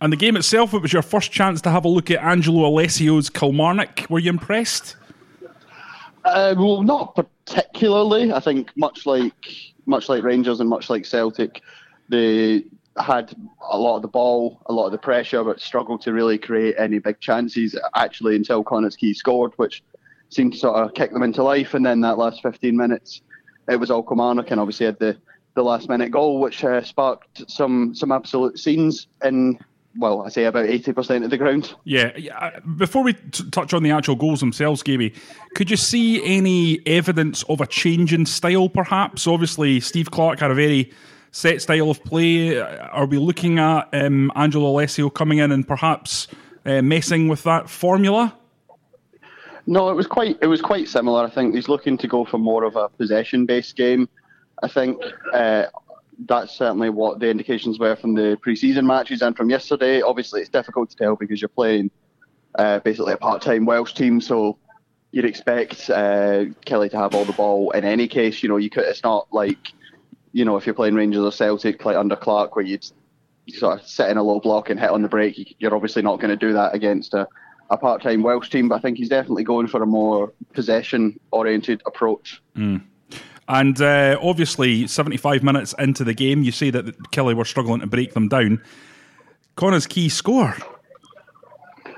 And 0.00 0.12
the 0.12 0.16
game 0.16 0.36
itself, 0.36 0.74
it 0.74 0.82
was 0.82 0.92
your 0.92 1.02
first 1.02 1.30
chance 1.30 1.60
to 1.60 1.70
have 1.70 1.84
a 1.84 1.88
look 1.88 2.10
at 2.10 2.20
Angelo 2.20 2.68
Alessio's 2.68 3.30
Kilmarnock. 3.30 4.06
Were 4.10 4.18
you 4.18 4.30
impressed? 4.30 4.96
Uh, 6.24 6.54
well, 6.56 6.82
not 6.82 7.14
particularly. 7.14 8.32
I 8.32 8.40
think 8.40 8.76
much 8.76 9.06
like 9.06 9.32
much 9.86 10.08
like 10.08 10.24
Rangers 10.24 10.60
and 10.60 10.68
much 10.68 10.90
like 10.90 11.06
Celtic, 11.06 11.62
they 12.08 12.64
had 12.98 13.34
a 13.70 13.78
lot 13.78 13.96
of 13.96 14.02
the 14.02 14.08
ball, 14.08 14.60
a 14.66 14.72
lot 14.72 14.86
of 14.86 14.92
the 14.92 14.98
pressure, 14.98 15.42
but 15.44 15.60
struggled 15.60 16.02
to 16.02 16.12
really 16.12 16.38
create 16.38 16.74
any 16.78 16.98
big 16.98 17.20
chances. 17.20 17.78
Actually, 17.94 18.36
until 18.36 18.62
Connah's 18.62 18.96
Quay 18.96 19.14
scored, 19.14 19.52
which 19.56 19.82
seemed 20.28 20.52
to 20.54 20.58
sort 20.58 20.76
of 20.76 20.94
kick 20.94 21.12
them 21.12 21.22
into 21.22 21.42
life. 21.42 21.74
And 21.74 21.84
then 21.84 22.00
that 22.02 22.18
last 22.18 22.42
15 22.42 22.76
minutes, 22.76 23.22
it 23.68 23.76
was 23.76 23.90
all 23.90 24.02
Kilmarnock, 24.02 24.50
and 24.50 24.60
obviously 24.60 24.86
had 24.86 24.98
the, 24.98 25.16
the 25.54 25.62
last 25.62 25.88
minute 25.88 26.10
goal, 26.10 26.40
which 26.40 26.64
uh, 26.64 26.82
sparked 26.82 27.50
some 27.50 27.94
some 27.94 28.12
absolute 28.12 28.58
scenes 28.58 29.08
in. 29.24 29.58
Well, 29.98 30.22
I 30.22 30.30
say 30.30 30.44
about 30.44 30.64
80% 30.64 31.22
of 31.22 31.28
the 31.28 31.36
ground. 31.36 31.74
Yeah. 31.84 32.12
uh, 32.40 32.60
Before 32.60 33.02
we 33.02 33.12
t- 33.12 33.50
touch 33.50 33.74
on 33.74 33.82
the 33.82 33.90
actual 33.90 34.14
goals 34.16 34.40
themselves, 34.40 34.82
Gaby, 34.82 35.12
could 35.54 35.70
you 35.70 35.76
see 35.76 36.24
any 36.24 36.80
evidence 36.86 37.42
of 37.42 37.60
a 37.60 37.66
change 37.66 38.14
in 38.14 38.24
style, 38.24 38.70
perhaps? 38.70 39.26
Obviously, 39.26 39.80
Steve 39.80 40.10
Clarke 40.10 40.40
had 40.40 40.50
a 40.50 40.54
very 40.54 40.90
set 41.32 41.60
style 41.60 41.90
of 41.90 42.04
play. 42.04 42.60
Uh, 42.60 42.86
Are 42.88 43.06
we 43.06 43.18
looking 43.18 43.58
at 43.58 43.88
um, 43.92 44.30
Angelo 44.36 44.68
Alessio 44.68 45.10
coming 45.10 45.38
in 45.38 45.50
and 45.50 45.66
perhaps 45.66 46.28
uh, 46.64 46.80
messing 46.82 47.26
with 47.26 47.42
that 47.42 47.68
formula? 47.68 48.36
No, 49.66 49.90
it 49.90 49.94
was 49.94 50.06
quite 50.06 50.38
it 50.40 50.46
was 50.46 50.60
quite 50.60 50.88
similar. 50.88 51.24
I 51.24 51.30
think 51.30 51.54
he's 51.54 51.68
looking 51.68 51.96
to 51.98 52.08
go 52.08 52.24
for 52.24 52.38
more 52.38 52.64
of 52.64 52.76
a 52.76 52.88
possession 52.88 53.46
based 53.46 53.76
game. 53.76 54.08
I 54.62 54.68
think 54.68 55.00
uh, 55.32 55.66
that's 56.26 56.52
certainly 56.52 56.90
what 56.90 57.20
the 57.20 57.30
indications 57.30 57.78
were 57.78 57.96
from 57.96 58.14
the 58.14 58.38
pre-season 58.42 58.86
matches 58.86 59.22
and 59.22 59.36
from 59.36 59.50
yesterday. 59.50 60.02
Obviously, 60.02 60.40
it's 60.40 60.50
difficult 60.50 60.90
to 60.90 60.96
tell 60.96 61.16
because 61.16 61.40
you're 61.40 61.48
playing 61.48 61.90
uh, 62.56 62.80
basically 62.80 63.12
a 63.12 63.16
part-time 63.16 63.64
Welsh 63.64 63.94
team, 63.94 64.20
so 64.20 64.58
you'd 65.12 65.24
expect 65.24 65.88
uh, 65.90 66.44
Killie 66.66 66.90
to 66.90 66.98
have 66.98 67.14
all 67.14 67.24
the 67.24 67.32
ball 67.32 67.70
in 67.70 67.84
any 67.84 68.08
case. 68.08 68.42
You 68.42 68.48
know, 68.48 68.56
you 68.56 68.68
could. 68.68 68.84
It's 68.84 69.02
not 69.04 69.28
like 69.32 69.72
you 70.32 70.44
know 70.44 70.56
if 70.56 70.66
you're 70.66 70.74
playing 70.74 70.94
Rangers 70.94 71.22
or 71.22 71.32
Celtic 71.32 71.84
like 71.84 71.96
under 71.96 72.16
Clarke 72.16 72.56
where 72.56 72.64
you'd 72.64 72.84
sort 73.50 73.80
of 73.80 73.86
sit 73.86 74.08
in 74.08 74.16
a 74.16 74.22
low 74.22 74.40
block 74.40 74.70
and 74.70 74.78
hit 74.78 74.90
on 74.90 75.02
the 75.02 75.08
break. 75.08 75.56
You're 75.58 75.74
obviously 75.74 76.02
not 76.02 76.20
going 76.20 76.30
to 76.30 76.36
do 76.36 76.52
that 76.52 76.74
against 76.74 77.14
a, 77.14 77.26
a 77.70 77.76
part-time 77.76 78.22
Welsh 78.22 78.50
team, 78.50 78.68
but 78.68 78.76
I 78.76 78.80
think 78.80 78.98
he's 78.98 79.08
definitely 79.08 79.44
going 79.44 79.66
for 79.66 79.82
a 79.82 79.86
more 79.86 80.32
possession-oriented 80.52 81.82
approach. 81.86 82.40
And 83.48 83.80
uh, 83.80 84.18
obviously, 84.22 84.86
75 84.86 85.42
minutes 85.42 85.74
into 85.78 86.04
the 86.04 86.14
game, 86.14 86.42
you 86.42 86.52
see 86.52 86.70
that 86.70 86.86
Killie 87.10 87.34
were 87.34 87.44
struggling 87.44 87.80
to 87.80 87.86
break 87.86 88.14
them 88.14 88.28
down. 88.28 88.62
Connah's 89.56 89.86
Quay 89.86 90.08
score. 90.08 90.56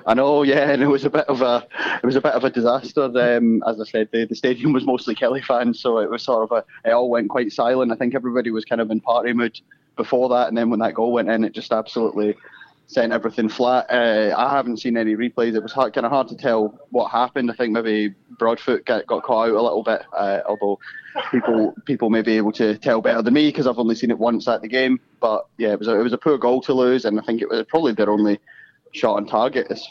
I 0.07 0.15
know, 0.15 0.43
yeah, 0.43 0.71
and 0.71 0.83
it 0.83 0.87
was 0.87 1.05
a 1.05 1.11
bit 1.11 1.27
of 1.29 1.41
a 1.41 1.67
it 2.03 2.07
was 2.07 2.17
a 2.17 2.21
bit 2.21 2.35
of 2.35 2.45
a 2.45 2.51
disaster. 2.51 3.05
Um, 3.05 3.63
as 3.67 3.81
I 3.81 3.85
said, 3.85 4.09
the, 4.13 4.27
the 4.27 4.35
stadium 4.35 4.73
was 4.73 4.85
mostly 4.85 5.15
Killie 5.15 5.45
fans, 5.45 5.81
so 5.81 5.99
it 5.99 6.11
was 6.11 6.23
sort 6.23 6.43
of 6.43 6.53
a 6.53 6.89
it 6.89 6.93
all 6.93 7.09
went 7.09 7.31
quite 7.31 7.53
silent. 7.53 7.91
I 7.91 7.97
think 7.97 8.15
everybody 8.15 8.51
was 8.51 8.65
kind 8.65 8.81
of 8.81 8.91
in 8.91 9.01
party 9.01 9.33
mood 9.33 9.59
before 9.97 10.29
that, 10.31 10.49
and 10.49 10.57
then 10.57 10.71
when 10.71 10.81
that 10.81 10.95
goal 10.95 11.13
went 11.13 11.31
in, 11.31 11.45
it 11.45 11.53
just 11.53 11.73
absolutely 11.73 12.37
sent 12.87 13.13
everything 13.13 13.49
flat. 13.49 13.87
Uh, 13.91 14.35
I 14.37 14.51
haven't 14.51 14.77
seen 14.77 14.97
any 14.97 15.17
replays. 15.17 15.55
It 15.55 15.63
was 15.63 15.73
hard, 15.73 15.95
kind 15.95 16.05
of 16.05 16.13
hard 16.13 16.29
to 16.29 16.37
tell 16.37 16.79
what 16.91 17.11
happened. 17.11 17.51
I 17.51 17.55
think 17.55 17.73
maybe 17.73 18.15
Broadfoot 18.39 18.85
got, 18.85 19.07
got 19.07 19.23
caught 19.23 19.49
out 19.49 19.55
a 19.55 19.63
little 19.63 19.83
bit, 19.83 20.03
uh, 20.13 20.41
although 20.47 20.79
people 21.31 21.75
people 21.87 22.11
may 22.11 22.23
be 22.23 22.37
able 22.37 22.53
to 22.53 22.77
tell 22.79 23.01
better 23.01 23.23
than 23.23 23.35
me 23.35 23.49
because 23.49 23.67
I've 23.67 23.79
only 23.79 23.95
seen 23.95 24.11
it 24.11 24.19
once 24.19 24.47
at 24.49 24.61
the 24.61 24.69
game. 24.69 25.01
But 25.21 25.47
yeah, 25.57 25.73
it 25.73 25.79
was 25.79 25.89
a, 25.89 25.99
it 25.99 26.03
was 26.03 26.13
a 26.13 26.19
poor 26.19 26.37
goal 26.37 26.61
to 26.63 26.75
lose, 26.75 27.07
and 27.07 27.19
I 27.19 27.23
think 27.23 27.41
it 27.41 27.49
was 27.49 27.65
probably 27.69 27.93
their 27.93 28.11
only 28.11 28.39
shot 28.95 29.17
on 29.17 29.27
target 29.27 29.67
as 29.71 29.87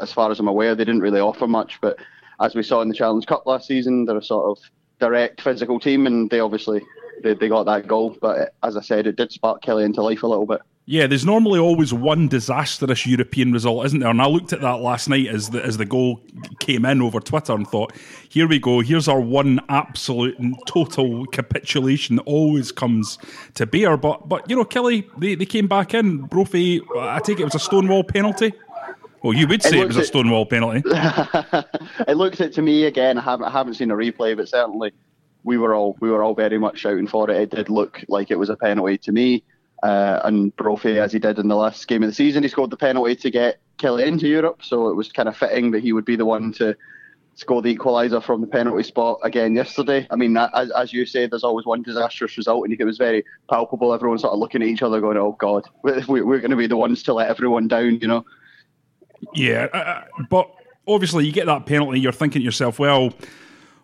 as 0.00 0.12
far 0.12 0.30
as 0.30 0.40
I'm 0.40 0.48
aware. 0.48 0.74
They 0.74 0.84
didn't 0.84 1.02
really 1.02 1.20
offer 1.20 1.46
much, 1.46 1.80
but 1.80 1.98
as 2.40 2.54
we 2.54 2.62
saw 2.62 2.82
in 2.82 2.88
the 2.88 2.94
Challenge 2.94 3.26
Cup 3.26 3.46
last 3.46 3.66
season, 3.66 4.04
they're 4.04 4.16
a 4.16 4.22
sort 4.22 4.50
of 4.50 4.64
direct 4.98 5.40
physical 5.40 5.78
team, 5.78 6.06
and 6.06 6.28
they 6.30 6.40
obviously 6.40 6.82
they, 7.22 7.34
they 7.34 7.48
got 7.48 7.64
that 7.64 7.86
goal. 7.86 8.16
But 8.20 8.54
as 8.62 8.76
I 8.76 8.80
said, 8.80 9.06
it 9.06 9.16
did 9.16 9.32
spark 9.32 9.62
Killie 9.62 9.84
into 9.84 10.02
life 10.02 10.22
a 10.22 10.26
little 10.26 10.46
bit. 10.46 10.60
Yeah, 10.86 11.06
there's 11.06 11.24
normally 11.24 11.58
always 11.58 11.94
one 11.94 12.28
disastrous 12.28 13.06
European 13.06 13.52
result, 13.52 13.86
isn't 13.86 14.00
there? 14.00 14.10
And 14.10 14.20
I 14.20 14.26
looked 14.26 14.52
at 14.52 14.60
that 14.60 14.80
last 14.80 15.08
night 15.08 15.28
as 15.28 15.48
the 15.48 15.64
as 15.64 15.78
the 15.78 15.86
goal 15.86 16.20
came 16.60 16.84
in 16.84 17.00
over 17.00 17.20
Twitter 17.20 17.54
and 17.54 17.66
thought, 17.66 17.94
here 18.28 18.46
we 18.46 18.58
go. 18.58 18.80
Here's 18.80 19.08
our 19.08 19.20
one 19.20 19.60
absolute 19.70 20.38
and 20.38 20.54
total 20.66 21.24
capitulation 21.26 22.16
that 22.16 22.22
always 22.24 22.70
comes 22.70 23.18
to 23.54 23.64
bear. 23.64 23.96
But 23.96 24.28
but 24.28 24.48
you 24.50 24.56
know, 24.56 24.64
Killie, 24.64 25.08
they, 25.18 25.34
they 25.34 25.46
came 25.46 25.68
back 25.68 25.94
in. 25.94 26.18
Brophy, 26.26 26.82
I 26.98 27.18
take 27.20 27.40
it 27.40 27.44
was 27.44 27.54
a 27.54 27.60
Stonewall 27.60 28.04
penalty. 28.04 28.52
Well, 29.22 29.32
you 29.32 29.48
would 29.48 29.62
say 29.62 29.80
it, 29.80 29.86
was 29.86 29.96
a 29.96 30.04
Stonewall 30.04 30.44
penalty. 30.44 30.82
it 30.84 32.18
looks 32.18 32.40
it 32.40 32.52
to 32.54 32.62
me 32.62 32.84
again. 32.84 33.16
I 33.16 33.22
haven't 33.22 33.46
I 33.46 33.50
haven't 33.50 33.74
seen 33.74 33.90
a 33.90 33.94
replay, 33.94 34.36
but 34.36 34.50
certainly 34.50 34.92
we 35.44 35.56
were 35.56 35.74
all 35.74 35.96
we 36.00 36.10
were 36.10 36.22
all 36.22 36.34
very 36.34 36.58
much 36.58 36.78
shouting 36.78 37.06
for 37.06 37.30
it. 37.30 37.40
It 37.40 37.56
did 37.56 37.70
look 37.70 38.04
like 38.08 38.30
it 38.30 38.38
was 38.38 38.50
a 38.50 38.56
penalty 38.56 38.98
to 38.98 39.12
me. 39.12 39.44
Uh, 39.84 40.18
and 40.24 40.56
Brophy, 40.56 40.98
as 40.98 41.12
he 41.12 41.18
did 41.18 41.38
in 41.38 41.48
the 41.48 41.56
last 41.56 41.86
game 41.86 42.02
of 42.02 42.08
the 42.08 42.14
season, 42.14 42.42
he 42.42 42.48
scored 42.48 42.70
the 42.70 42.76
penalty 42.76 43.14
to 43.16 43.30
get 43.30 43.60
Killie 43.78 44.06
into 44.06 44.26
Europe. 44.26 44.62
So 44.64 44.88
it 44.88 44.96
was 44.96 45.12
kind 45.12 45.28
of 45.28 45.36
fitting 45.36 45.72
that 45.72 45.82
he 45.82 45.92
would 45.92 46.06
be 46.06 46.16
the 46.16 46.24
one 46.24 46.52
to 46.54 46.74
score 47.34 47.60
the 47.60 47.76
equaliser 47.76 48.22
from 48.22 48.40
the 48.40 48.46
penalty 48.46 48.82
spot 48.82 49.18
again 49.24 49.54
yesterday. 49.54 50.06
I 50.10 50.16
mean, 50.16 50.38
as, 50.38 50.70
as 50.70 50.94
you 50.94 51.04
say, 51.04 51.26
there's 51.26 51.44
always 51.44 51.66
one 51.66 51.82
disastrous 51.82 52.38
result, 52.38 52.64
and 52.64 52.72
it 52.72 52.82
was 52.82 52.96
very 52.96 53.24
palpable. 53.50 53.92
Everyone 53.92 54.18
sort 54.18 54.32
of 54.32 54.38
looking 54.38 54.62
at 54.62 54.68
each 54.68 54.80
other, 54.80 55.02
going, 55.02 55.18
"Oh 55.18 55.36
God, 55.38 55.68
we're, 55.82 56.02
we're 56.08 56.40
going 56.40 56.50
to 56.50 56.56
be 56.56 56.66
the 56.66 56.78
ones 56.78 57.02
to 57.02 57.12
let 57.12 57.28
everyone 57.28 57.68
down," 57.68 57.98
you 58.00 58.08
know. 58.08 58.24
Yeah, 59.34 59.66
uh, 59.74 60.04
but 60.30 60.50
obviously 60.88 61.26
you 61.26 61.32
get 61.32 61.44
that 61.44 61.66
penalty, 61.66 62.00
you're 62.00 62.12
thinking 62.12 62.40
to 62.40 62.44
yourself, 62.44 62.78
well, 62.78 63.12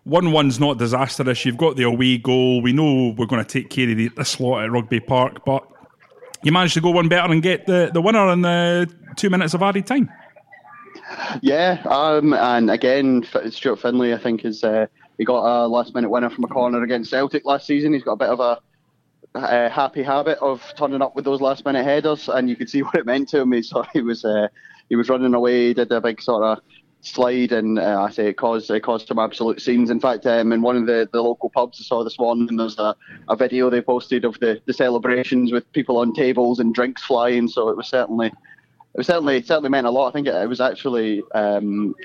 one 0.03 0.31
one's 0.31 0.59
not 0.59 0.79
disastrous. 0.79 1.45
You've 1.45 1.57
got 1.57 1.75
the 1.75 1.83
away 1.83 2.17
goal. 2.17 2.61
We 2.61 2.73
know 2.73 3.13
we're 3.15 3.27
going 3.27 3.43
to 3.43 3.47
take 3.47 3.69
care 3.69 3.89
of 3.89 3.97
the, 3.97 4.07
the 4.09 4.25
slot 4.25 4.63
at 4.63 4.71
Rugby 4.71 4.99
Park, 4.99 5.45
but 5.45 5.63
you 6.43 6.51
managed 6.51 6.73
to 6.75 6.81
go 6.81 6.89
one 6.89 7.07
better 7.07 7.31
and 7.31 7.41
get 7.41 7.65
the, 7.65 7.91
the 7.93 8.01
winner 8.01 8.31
in 8.31 8.41
the 8.41 8.91
two 9.15 9.29
minutes 9.29 9.53
of 9.53 9.61
added 9.61 9.85
time. 9.85 10.09
Yeah, 11.41 11.81
um, 11.85 12.33
and 12.33 12.69
again, 12.69 13.25
Stuart 13.49 13.77
Findlay, 13.77 14.13
I 14.13 14.17
think, 14.17 14.45
is 14.45 14.63
uh, 14.63 14.87
he 15.17 15.25
got 15.25 15.45
a 15.45 15.67
last 15.67 15.93
minute 15.93 16.09
winner 16.09 16.29
from 16.29 16.43
a 16.43 16.47
corner 16.47 16.81
against 16.83 17.11
Celtic 17.11 17.45
last 17.45 17.67
season. 17.67 17.93
He's 17.93 18.03
got 18.03 18.13
a 18.13 18.17
bit 18.17 18.29
of 18.29 18.39
a, 18.39 18.59
a 19.35 19.69
happy 19.69 20.03
habit 20.03 20.37
of 20.39 20.63
turning 20.77 21.01
up 21.01 21.15
with 21.15 21.25
those 21.25 21.41
last 21.41 21.65
minute 21.65 21.83
headers, 21.83 22.29
and 22.29 22.49
you 22.49 22.55
could 22.55 22.69
see 22.69 22.81
what 22.83 22.95
it 22.95 23.05
meant 23.05 23.29
to 23.29 23.41
him. 23.41 23.51
He, 23.51 23.61
saw, 23.61 23.83
he 23.93 24.01
was 24.01 24.25
uh, 24.25 24.47
he 24.89 24.95
was 24.95 25.09
running 25.09 25.33
away, 25.33 25.73
did 25.73 25.91
a 25.91 26.01
big 26.01 26.21
sort 26.21 26.43
of 26.43 26.59
slide, 27.01 27.51
and 27.51 27.79
uh, 27.79 28.01
I 28.01 28.09
say 28.09 28.27
it 28.27 28.37
caused 28.37 28.69
it 28.69 28.81
caused 28.81 29.07
some 29.07 29.19
absolute 29.19 29.61
scenes. 29.61 29.89
In 29.89 29.99
fact, 29.99 30.25
um, 30.25 30.51
in 30.51 30.61
one 30.61 30.77
of 30.77 30.85
the, 30.85 31.09
the 31.11 31.21
local 31.21 31.49
pubs 31.49 31.79
I 31.81 31.83
saw 31.83 32.03
this 32.03 32.19
morning, 32.19 32.55
there's 32.55 32.79
a, 32.79 32.95
a 33.27 33.35
video 33.35 33.69
they 33.69 33.81
posted 33.81 34.25
of 34.25 34.39
the, 34.39 34.61
the 34.65 34.73
celebrations 34.73 35.51
with 35.51 35.71
people 35.73 35.97
on 35.97 36.13
tables 36.13 36.59
and 36.59 36.73
drinks 36.73 37.03
flying. 37.03 37.47
So 37.47 37.69
it 37.69 37.77
was 37.77 37.87
certainly 37.87 38.31
it 38.95 39.05
certainly 39.05 39.41
certainly 39.41 39.69
meant 39.69 39.87
a 39.87 39.91
lot. 39.91 40.09
I 40.09 40.11
think 40.11 40.27
it, 40.27 40.35
it 40.35 40.49
was 40.49 40.61
actually 40.61 41.23
um, 41.33 41.95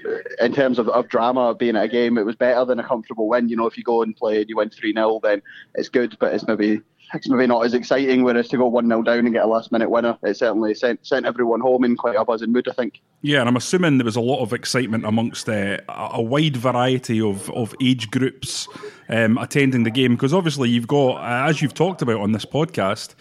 in 0.40 0.52
terms 0.52 0.78
of, 0.78 0.88
of 0.88 1.08
drama 1.08 1.54
being 1.54 1.76
at 1.76 1.84
a 1.84 1.88
game, 1.88 2.18
it 2.18 2.26
was 2.26 2.36
better 2.36 2.64
than 2.64 2.78
a 2.78 2.84
comfortable 2.84 3.28
win. 3.28 3.48
You 3.48 3.56
know, 3.56 3.66
if 3.66 3.76
you 3.76 3.84
go 3.84 4.02
and 4.02 4.16
play 4.16 4.40
and 4.40 4.48
you 4.48 4.56
win 4.56 4.70
three 4.70 4.92
0 4.92 5.20
then 5.22 5.42
it's 5.74 5.88
good, 5.88 6.16
but 6.20 6.32
it's 6.32 6.46
maybe 6.46 6.80
it's 7.14 7.28
maybe 7.28 7.46
not 7.46 7.64
as 7.64 7.74
exciting. 7.74 8.22
Whereas 8.22 8.48
to 8.48 8.56
go 8.56 8.68
one 8.68 8.88
0 8.88 9.02
down 9.02 9.20
and 9.20 9.32
get 9.32 9.44
a 9.44 9.48
last 9.48 9.72
minute 9.72 9.90
winner, 9.90 10.16
it 10.22 10.36
certainly 10.36 10.74
sent 10.74 11.04
sent 11.04 11.26
everyone 11.26 11.60
home 11.60 11.84
in 11.84 11.96
quite 11.96 12.16
a 12.16 12.24
buzzing 12.24 12.52
mood. 12.52 12.68
I 12.68 12.72
think. 12.72 13.00
Yeah, 13.22 13.40
and 13.40 13.48
I'm 13.48 13.56
assuming 13.56 13.98
there 13.98 14.04
was 14.04 14.16
a 14.16 14.20
lot 14.20 14.40
of 14.40 14.52
excitement 14.52 15.04
amongst 15.04 15.48
uh, 15.48 15.78
a 15.88 16.06
a 16.16 16.22
wide 16.22 16.56
variety 16.56 17.20
of, 17.20 17.50
of 17.50 17.74
age 17.80 18.10
groups 18.10 18.68
um, 19.08 19.38
attending 19.38 19.82
the 19.84 19.90
game 19.90 20.14
because 20.14 20.32
obviously 20.32 20.70
you've 20.70 20.88
got, 20.88 21.16
uh, 21.16 21.48
as 21.48 21.60
you've 21.60 21.74
talked 21.74 22.02
about 22.02 22.20
on 22.20 22.32
this 22.32 22.44
podcast, 22.44 23.14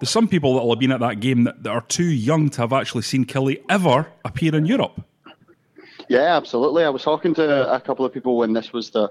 there's 0.00 0.10
some 0.10 0.28
people 0.28 0.54
that 0.54 0.62
will 0.62 0.72
have 0.72 0.80
been 0.80 0.92
at 0.92 1.00
that 1.00 1.20
game 1.20 1.44
that, 1.44 1.62
that 1.62 1.70
are 1.70 1.80
too 1.82 2.04
young 2.04 2.50
to 2.50 2.60
have 2.62 2.72
actually 2.72 3.02
seen 3.02 3.24
Killie 3.24 3.62
ever 3.68 4.06
appear 4.24 4.54
in 4.54 4.66
Europe. 4.66 5.00
Yeah, 6.08 6.36
absolutely. 6.36 6.84
I 6.84 6.88
was 6.90 7.02
talking 7.02 7.34
to 7.34 7.72
a 7.72 7.80
couple 7.80 8.04
of 8.04 8.12
people 8.12 8.36
when 8.36 8.52
this 8.52 8.72
was 8.72 8.90
the 8.90 9.10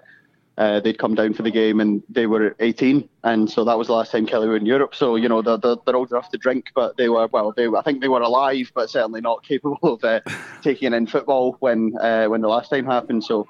uh, 0.57 0.79
they'd 0.79 0.97
come 0.97 1.15
down 1.15 1.33
for 1.33 1.43
the 1.43 1.51
game 1.51 1.81
and 1.81 2.01
they 2.07 2.27
were 2.27 2.55
18, 2.61 3.09
and 3.25 3.51
so 3.51 3.65
that 3.65 3.77
was 3.77 3.87
the 3.87 3.93
last 3.93 4.11
time 4.11 4.25
Killie 4.25 4.47
were 4.47 4.55
in 4.55 4.65
Europe. 4.65 4.95
So 4.95 5.17
you 5.17 5.27
know 5.27 5.41
they're, 5.41 5.57
they're, 5.57 5.75
they're 5.85 5.97
old 5.97 6.11
enough 6.11 6.31
to 6.31 6.37
drink, 6.37 6.67
but 6.73 6.95
they 6.95 7.09
were 7.09 7.27
well. 7.27 7.51
They 7.51 7.67
I 7.67 7.81
think 7.81 8.01
they 8.01 8.07
were 8.07 8.21
alive, 8.21 8.71
but 8.73 8.89
certainly 8.89 9.19
not 9.19 9.43
capable 9.47 9.95
of 9.95 10.03
uh, 10.03 10.21
taking 10.61 10.93
in 10.93 11.07
football 11.07 11.57
when 11.59 11.97
uh, 11.99 12.27
when 12.27 12.39
the 12.39 12.47
last 12.47 12.69
time 12.69 12.85
happened. 12.85 13.25
So 13.25 13.47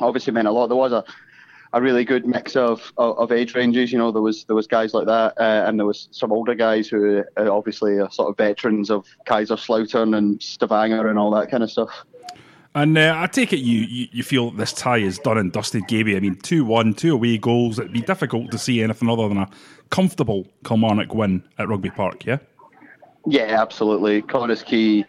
obviously 0.00 0.32
meant 0.32 0.48
a 0.48 0.50
lot. 0.50 0.66
There 0.66 0.76
was 0.76 0.92
a 0.92 1.04
a 1.72 1.82
really 1.82 2.04
good 2.04 2.26
mix 2.26 2.56
of, 2.56 2.92
of, 2.96 3.18
of 3.18 3.32
age 3.32 3.54
ranges. 3.54 3.92
You 3.92 3.98
know, 3.98 4.10
there 4.10 4.22
was 4.22 4.44
there 4.44 4.56
was 4.56 4.66
guys 4.66 4.94
like 4.94 5.06
that, 5.06 5.34
uh, 5.38 5.64
and 5.66 5.78
there 5.78 5.86
was 5.86 6.08
some 6.10 6.32
older 6.32 6.54
guys 6.54 6.88
who 6.88 7.24
uh, 7.36 7.54
obviously 7.54 7.98
are 7.98 8.10
sort 8.10 8.30
of 8.30 8.36
veterans 8.36 8.90
of 8.90 9.06
Kaiserslautern 9.26 10.16
and 10.16 10.42
Stavanger 10.42 11.08
and 11.08 11.18
all 11.18 11.30
that 11.32 11.50
kind 11.50 11.62
of 11.62 11.70
stuff. 11.70 12.04
And 12.74 12.96
uh, 12.96 13.14
I 13.16 13.26
take 13.26 13.52
it 13.52 13.58
you, 13.58 13.80
you, 13.80 14.08
you 14.12 14.22
feel 14.22 14.50
this 14.50 14.72
tie 14.72 14.98
is 14.98 15.18
done 15.18 15.38
and 15.38 15.50
dusted, 15.52 15.88
Gaby. 15.88 16.16
I 16.16 16.20
mean, 16.20 16.36
2 16.36 16.64
1, 16.64 16.94
two 16.94 17.14
away 17.14 17.38
goals. 17.38 17.78
It'd 17.78 17.92
be 17.92 18.02
difficult 18.02 18.50
to 18.50 18.58
see 18.58 18.82
anything 18.82 19.08
other 19.08 19.28
than 19.28 19.38
a 19.38 19.48
comfortable 19.90 20.46
Kilmarnock 20.64 21.14
win 21.14 21.42
at 21.58 21.68
Rugby 21.68 21.90
Park, 21.90 22.24
yeah? 22.24 22.38
Yeah, 23.26 23.60
absolutely. 23.60 24.22
Connah's 24.22 24.62
Quay 24.62 25.04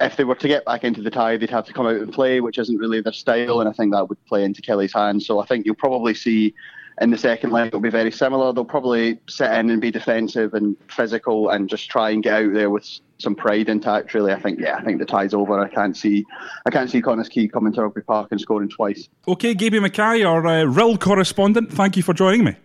if 0.00 0.16
they 0.16 0.24
were 0.24 0.34
to 0.34 0.48
get 0.48 0.64
back 0.64 0.84
into 0.84 1.02
the 1.02 1.10
tie, 1.10 1.36
they'd 1.36 1.50
have 1.50 1.66
to 1.66 1.72
come 1.72 1.86
out 1.86 1.96
and 1.96 2.12
play, 2.12 2.40
which 2.40 2.58
isn't 2.58 2.78
really 2.78 3.00
their 3.00 3.12
style, 3.12 3.60
and 3.60 3.68
I 3.68 3.72
think 3.72 3.92
that 3.92 4.08
would 4.08 4.24
play 4.26 4.44
into 4.44 4.62
Killie's 4.62 4.92
hands. 4.92 5.26
So 5.26 5.38
I 5.38 5.46
think 5.46 5.64
you'll 5.66 5.74
probably 5.76 6.14
see 6.14 6.54
in 7.00 7.10
the 7.10 7.18
second 7.18 7.50
leg 7.50 7.68
it'll 7.68 7.80
be 7.80 7.90
very 7.90 8.10
similar. 8.10 8.52
They'll 8.52 8.64
probably 8.64 9.18
sit 9.28 9.50
in 9.52 9.70
and 9.70 9.80
be 9.80 9.90
defensive 9.90 10.54
and 10.54 10.76
physical 10.88 11.48
and 11.50 11.68
just 11.68 11.90
try 11.90 12.10
and 12.10 12.22
get 12.22 12.34
out 12.34 12.52
there 12.52 12.70
with 12.70 12.88
some 13.18 13.34
pride 13.34 13.68
intact. 13.68 14.14
Really, 14.14 14.32
I 14.32 14.40
think 14.40 14.60
yeah, 14.60 14.76
I 14.76 14.84
think 14.84 14.98
the 14.98 15.06
tie's 15.06 15.34
over. 15.34 15.58
I 15.58 15.68
can't 15.68 15.96
see 15.96 16.24
I 16.66 16.70
can't 16.70 16.90
see 16.90 17.02
Connah's 17.02 17.28
Quay 17.28 17.48
coming 17.48 17.72
to 17.74 17.82
Rugby 17.82 18.02
Park 18.02 18.28
and 18.30 18.40
scoring 18.40 18.68
twice. 18.68 19.08
Okay, 19.26 19.54
Gaby 19.54 19.80
Mackay, 19.80 20.22
our 20.22 20.46
uh, 20.46 20.64
real 20.64 20.96
correspondent. 20.96 21.72
Thank 21.72 21.96
you 21.96 22.02
for 22.02 22.14
joining 22.14 22.44
me. 22.44 22.56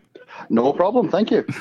No 0.50 0.74
problem. 0.74 1.10
Thank 1.10 1.32
you. 1.32 1.46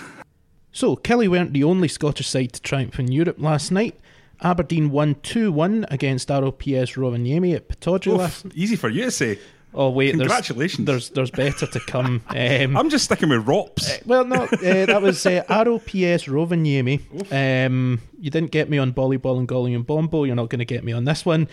So 0.70 0.94
Killie 0.94 1.28
weren't 1.28 1.54
the 1.54 1.64
only 1.64 1.88
Scottish 1.88 2.28
side 2.28 2.52
to 2.52 2.62
triumph 2.62 3.00
in 3.00 3.10
Europe 3.10 3.40
last 3.40 3.72
night. 3.72 3.98
Aberdeen 4.40 4.90
won 4.90 5.16
2 5.22 5.52
1 5.52 5.86
against 5.90 6.30
ROPS 6.30 6.92
Rovaniemi 6.96 7.54
at 7.54 8.06
last 8.06 8.46
Easy 8.54 8.76
for 8.76 8.88
you 8.88 9.04
to 9.04 9.10
say. 9.10 9.38
Oh 9.74 9.90
wait, 9.90 10.14
Congratulations. 10.14 10.86
There's, 10.86 11.10
there's, 11.10 11.30
there's 11.30 11.52
better 11.52 11.66
to 11.66 11.80
come. 11.80 12.22
Um, 12.38 12.76
I'm 12.76 12.88
just 12.88 13.04
sticking 13.06 13.28
with 13.28 13.46
ROPS. 13.46 13.90
Uh, 13.90 13.98
well, 14.06 14.24
no, 14.24 14.44
uh, 14.44 14.86
that 14.86 15.02
was 15.02 15.26
uh, 15.26 15.42
ROPS 15.48 16.24
Rovaniemi. 16.26 17.00
Um, 17.32 18.00
you 18.18 18.30
didn't 18.30 18.52
get 18.52 18.70
me 18.70 18.78
on 18.78 18.92
volleyball 18.92 19.38
and 19.38 19.48
Golly 19.48 19.74
and 19.74 19.86
Bombo. 19.86 20.24
You're 20.24 20.36
not 20.36 20.50
going 20.50 20.60
to 20.60 20.64
get 20.64 20.84
me 20.84 20.92
on 20.92 21.04
this 21.04 21.26
one. 21.26 21.48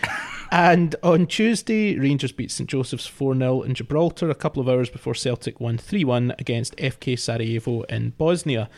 and 0.52 0.96
on 1.02 1.28
Tuesday, 1.28 1.98
Rangers 1.98 2.32
beat 2.32 2.52
St 2.52 2.70
Joseph's 2.70 3.08
4 3.08 3.36
0 3.36 3.62
in 3.64 3.74
Gibraltar 3.74 4.30
a 4.30 4.36
couple 4.36 4.62
of 4.62 4.70
hours 4.70 4.90
before 4.90 5.16
Celtic 5.16 5.60
won 5.60 5.78
3 5.78 6.04
1 6.04 6.36
against 6.38 6.76
FK 6.78 7.18
Sarajevo 7.18 7.82
in 7.84 8.12
Bosnia. 8.12 8.70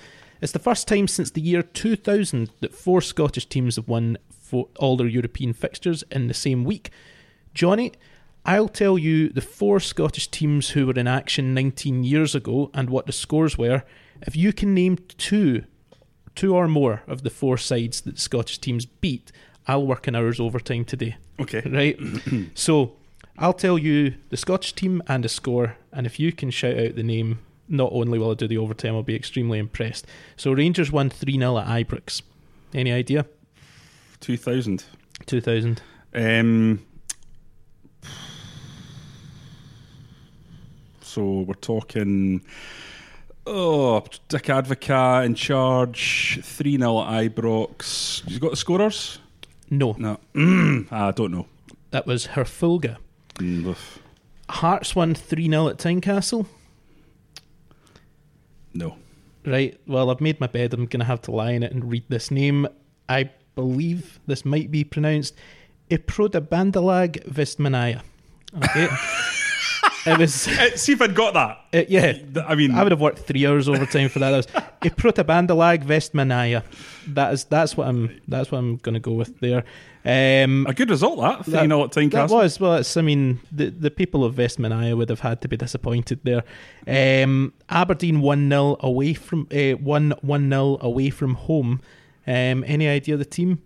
It's 0.42 0.52
the 0.52 0.60
first 0.60 0.88
time 0.88 1.08
since 1.08 1.32
the 1.32 1.42
year 1.42 1.64
2000 1.64 2.52
that 2.62 2.74
four 2.74 3.02
Scottish 3.02 3.48
teams 3.48 3.76
have 3.76 3.88
won 3.88 4.18
all 4.78 4.98
their 4.98 5.08
European 5.08 5.54
fixtures 5.54 6.04
in 6.12 6.28
the 6.28 6.34
same 6.34 6.64
week. 6.64 6.90
Johnny, 7.54 7.92
I'll 8.46 8.70
tell 8.70 8.98
you 8.98 9.30
the 9.30 9.42
four 9.42 9.80
Scottish 9.80 10.30
teams 10.30 10.70
who 10.70 10.88
were 10.88 10.94
in 10.94 11.08
action 11.08 11.54
19 11.54 12.04
years 12.04 12.34
ago 12.34 12.72
and 12.74 12.90
what 12.90 13.06
the 13.06 13.12
scores 13.12 13.58
were. 13.58 13.84
If 14.22 14.36
you 14.36 14.54
can 14.54 14.74
name 14.74 14.98
two, 15.18 15.66
two 16.34 16.56
or 16.56 16.68
more 16.68 17.04
of 17.08 17.24
the 17.24 17.30
four 17.30 17.58
sides 17.58 18.02
that 18.02 18.20
Scottish 18.20 18.60
teams 18.60 18.86
beat, 18.86 19.32
I'll 19.68 19.86
work 19.86 20.08
in 20.08 20.16
hours 20.16 20.40
overtime 20.40 20.86
today. 20.86 21.18
Okay. 21.40 21.62
Right? 21.66 22.00
so 22.56 22.94
I'll 23.38 23.54
tell 23.54 23.78
you 23.78 24.16
the 24.30 24.38
Scottish 24.38 24.74
team 24.74 25.04
and 25.08 25.26
a 25.26 25.30
score, 25.30 25.76
and 25.92 26.08
if 26.08 26.20
you 26.20 26.32
can 26.32 26.50
shout 26.50 26.78
out 26.78 26.96
the 26.96 27.04
name 27.04 27.40
not 27.68 27.92
only 27.92 28.20
will 28.20 28.32
I 28.32 28.34
do 28.34 28.48
the 28.48 28.58
overtime, 28.58 28.96
I'll 28.96 29.04
be 29.04 29.16
extremely 29.16 29.60
impressed. 29.60 30.06
So 30.36 30.52
Rangers 30.52 30.92
won 30.92 31.10
3 31.10 31.38
0 31.38 31.58
at 31.58 31.68
Ibrox. 31.68 32.22
Any 32.74 32.92
idea? 32.92 33.26
2000. 34.20 34.84
2000. 35.26 35.82
Um, 36.14 36.86
so 41.02 41.42
we're 41.42 41.54
talking. 41.56 42.42
Oh, 43.46 44.04
Dick 44.28 44.44
Advocaat 44.44 45.26
in 45.26 45.36
charge. 45.36 46.40
3 46.44 46.78
0 46.78 47.02
at 47.02 47.36
Ibrox. 47.36 48.30
You 48.30 48.40
got 48.40 48.52
the 48.52 48.58
scorers? 48.58 49.20
No. 49.70 49.96
No. 49.98 50.20
I 50.92 51.12
don't 51.12 51.32
know. 51.32 51.48
That 51.92 52.06
was 52.06 52.28
Herfølge. 52.28 52.98
Mm, 53.36 53.76
Hearts 54.50 54.96
won 54.96 55.14
3 55.14 55.50
0 55.50 55.68
at 55.70 55.78
Tynecastle. 55.78 56.46
No. 58.78 58.96
Right. 59.44 59.80
Well, 59.88 60.12
I've 60.12 60.22
made 60.22 60.40
my 60.40 60.46
bed. 60.46 60.74
I'm 60.74 60.86
going 60.86 61.00
to 61.00 61.06
have 61.06 61.22
to 61.24 61.32
lie 61.32 61.52
in 61.52 61.64
it 61.64 61.72
and 61.72 61.90
read 61.90 62.04
this 62.10 62.30
name. 62.30 62.68
I 63.10 63.32
believe 63.56 64.20
this 64.28 64.46
might 64.46 64.70
be 64.70 64.84
pronounced 64.84 65.34
Iprodabandalag 65.90 67.26
Vestmanaya. 67.26 68.02
Okay. 68.56 68.88
it 70.06 70.18
was. 70.18 70.48
Uh, 70.48 70.76
see 70.76 70.94
if 70.94 71.02
I'd 71.02 71.16
got 71.16 71.34
that. 71.34 71.60
Uh, 71.74 71.86
yeah. 71.90 72.18
I 72.48 72.56
mean, 72.56 72.72
I 72.72 72.84
would 72.84 72.92
have 72.92 73.02
worked 73.02 73.20
three 73.20 73.46
hours 73.46 73.68
overtime 73.68 74.10
for 74.10 74.20
that. 74.20 74.32
That 74.32 74.38
was 74.38 74.48
Iprotabandalag 74.82 75.84
Vestmanaya. 75.84 76.64
That 77.08 77.34
is 77.34 77.46
that's 77.46 77.76
what 77.78 77.88
I'm 77.88 78.20
that's 78.28 78.52
what 78.52 78.60
I'm 78.60 78.78
going 78.78 78.94
to 78.94 79.00
go 79.00 79.14
with 79.14 79.40
there. 79.40 79.64
Um, 80.06 80.66
a 80.70 80.74
good 80.74 80.90
result 80.90 81.20
that 81.20 81.46
three 81.46 81.62
you 81.62 81.68
know 81.68 81.84
at 81.84 81.92
Tynecastle. 81.92 82.12
That 82.12 82.30
was 82.30 82.60
well. 82.60 82.76
It's, 82.76 82.96
I 82.96 83.02
mean, 83.02 83.40
the 83.52 83.70
the 83.70 83.92
people 83.92 84.24
of 84.24 84.36
Vestmanaya 84.36 84.96
would 84.96 85.10
have 85.10 85.20
had 85.20 85.42
to 85.42 85.48
be 85.48 85.58
disappointed 85.58 86.22
there. 86.24 86.44
Um, 86.88 87.54
Aberdeen 87.70 88.22
one 88.22 88.50
0 88.50 88.78
away 88.80 89.14
from 89.14 89.48
uh, 89.52 89.72
one 89.72 90.14
one 90.22 90.50
0 90.50 90.78
away 90.82 91.10
from 91.10 91.36
home. 91.36 91.82
Um, 92.26 92.64
any 92.68 92.88
idea 92.88 93.16
of 93.16 93.20
the 93.20 93.26
team? 93.26 93.62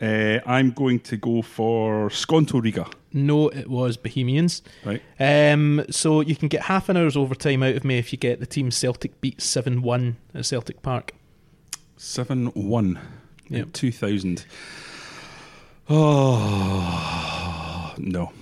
Uh, 0.00 0.38
I'm 0.46 0.70
going 0.70 1.00
to 1.00 1.16
go 1.16 1.42
for 1.42 2.08
Skonto 2.08 2.62
Riga. 2.62 2.86
No, 3.12 3.48
it 3.48 3.68
was 3.68 3.96
Bohemians. 3.96 4.62
Right. 4.84 5.02
Um, 5.18 5.84
so 5.90 6.20
you 6.20 6.36
can 6.36 6.48
get 6.48 6.62
half 6.62 6.88
an 6.88 6.96
hour's 6.96 7.16
overtime 7.16 7.62
out 7.62 7.74
of 7.74 7.84
me 7.84 7.98
if 7.98 8.12
you 8.12 8.18
get 8.18 8.40
the 8.40 8.46
team 8.46 8.70
Celtic 8.70 9.20
beat 9.20 9.40
7 9.40 9.82
1 9.82 10.16
at 10.34 10.46
Celtic 10.46 10.82
Park. 10.82 11.12
7 11.96 12.46
1 12.48 13.00
yep. 13.48 13.72
2000. 13.72 14.44
Oh, 15.90 17.94
no. 17.96 18.32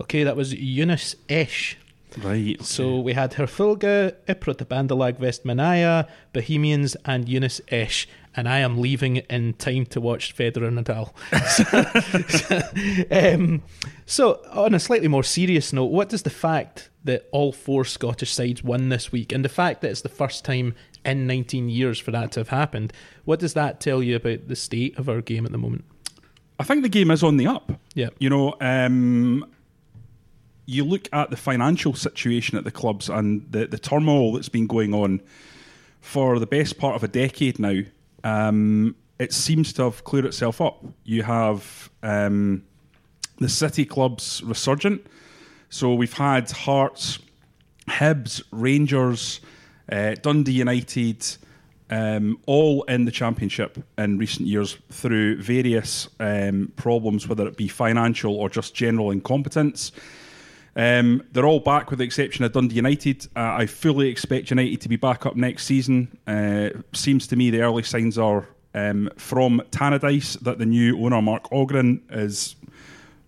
Okay, 0.00 0.24
that 0.24 0.36
was 0.36 0.52
Jeunesse 0.52 1.14
Esch. 1.28 1.76
Right. 2.18 2.56
Okay. 2.56 2.64
So 2.64 3.00
we 3.00 3.12
had 3.12 3.32
Herfølge, 3.32 4.12
Iprotabandalag 4.28 5.18
Vestmanaya, 5.18 6.08
Bohemians, 6.32 6.96
and 7.04 7.26
Jeunesse 7.26 7.60
Esch. 7.68 8.06
And 8.36 8.48
I 8.48 8.60
am 8.60 8.80
leaving 8.80 9.16
in 9.16 9.54
time 9.54 9.86
to 9.86 10.00
watch 10.00 10.36
Federer 10.36 10.70
Nadal. 10.70 11.10
so, 13.10 13.34
um, 13.34 13.62
so, 14.06 14.40
on 14.52 14.72
a 14.72 14.78
slightly 14.78 15.08
more 15.08 15.24
serious 15.24 15.72
note, 15.72 15.86
what 15.86 16.08
does 16.08 16.22
the 16.22 16.30
fact 16.30 16.90
that 17.02 17.28
all 17.32 17.52
four 17.52 17.84
Scottish 17.84 18.32
sides 18.32 18.62
won 18.62 18.88
this 18.88 19.10
week, 19.10 19.32
and 19.32 19.44
the 19.44 19.48
fact 19.48 19.80
that 19.80 19.90
it's 19.90 20.02
the 20.02 20.08
first 20.08 20.44
time 20.44 20.74
in 21.04 21.26
19 21.26 21.68
years 21.68 21.98
for 21.98 22.12
that 22.12 22.30
to 22.32 22.40
have 22.40 22.50
happened, 22.50 22.92
what 23.24 23.40
does 23.40 23.54
that 23.54 23.80
tell 23.80 24.02
you 24.02 24.14
about 24.14 24.46
the 24.46 24.56
state 24.56 24.96
of 24.98 25.08
our 25.08 25.20
game 25.20 25.44
at 25.44 25.50
the 25.50 25.58
moment? 25.58 25.84
I 26.60 26.64
think 26.64 26.82
the 26.82 26.88
game 26.88 27.10
is 27.10 27.22
on 27.22 27.36
the 27.36 27.46
up. 27.46 27.72
Yeah. 27.94 28.10
You 28.18 28.28
know, 28.28 28.54
um, 28.60 29.46
you 30.70 30.84
look 30.84 31.08
at 31.12 31.30
the 31.30 31.36
financial 31.36 31.94
situation 31.94 32.56
at 32.56 32.62
the 32.62 32.70
clubs 32.70 33.08
and 33.08 33.44
the, 33.50 33.66
the 33.66 33.78
turmoil 33.78 34.32
that's 34.32 34.48
been 34.48 34.68
going 34.68 34.94
on 34.94 35.20
for 36.00 36.38
the 36.38 36.46
best 36.46 36.78
part 36.78 36.94
of 36.94 37.02
a 37.02 37.08
decade 37.08 37.58
now. 37.58 37.80
Um, 38.22 38.94
it 39.18 39.32
seems 39.32 39.72
to 39.74 39.82
have 39.82 40.04
cleared 40.04 40.26
itself 40.26 40.60
up. 40.60 40.84
You 41.04 41.24
have 41.24 41.90
um, 42.04 42.62
the 43.38 43.48
city 43.48 43.84
clubs 43.84 44.42
resurgent. 44.44 45.04
So 45.70 45.94
we've 45.94 46.12
had 46.12 46.48
Hearts, 46.52 47.18
Hibs, 47.88 48.40
Rangers, 48.52 49.40
uh, 49.90 50.14
Dundee 50.22 50.52
United, 50.52 51.26
um, 51.90 52.38
all 52.46 52.84
in 52.84 53.06
the 53.06 53.10
championship 53.10 53.82
in 53.98 54.18
recent 54.18 54.46
years 54.46 54.78
through 54.90 55.42
various 55.42 56.08
um, 56.20 56.72
problems, 56.76 57.26
whether 57.26 57.48
it 57.48 57.56
be 57.56 57.66
financial 57.66 58.36
or 58.36 58.48
just 58.48 58.72
general 58.72 59.10
incompetence. 59.10 59.90
Um, 60.76 61.24
they're 61.32 61.46
all 61.46 61.60
back 61.60 61.90
with 61.90 61.98
the 61.98 62.04
exception 62.04 62.44
of 62.44 62.52
Dundee 62.52 62.76
United. 62.76 63.26
Uh, 63.36 63.54
I 63.58 63.66
fully 63.66 64.08
expect 64.08 64.50
United 64.50 64.80
to 64.82 64.88
be 64.88 64.96
back 64.96 65.26
up 65.26 65.36
next 65.36 65.64
season. 65.64 66.16
Uh, 66.26 66.70
seems 66.92 67.26
to 67.28 67.36
me 67.36 67.50
the 67.50 67.62
early 67.62 67.82
signs 67.82 68.18
are 68.18 68.48
um, 68.74 69.10
from 69.16 69.60
Tannadice 69.70 70.38
that 70.40 70.58
the 70.58 70.66
new 70.66 70.98
owner, 71.04 71.20
Mark 71.20 71.52
Ogren, 71.52 72.02
is 72.10 72.56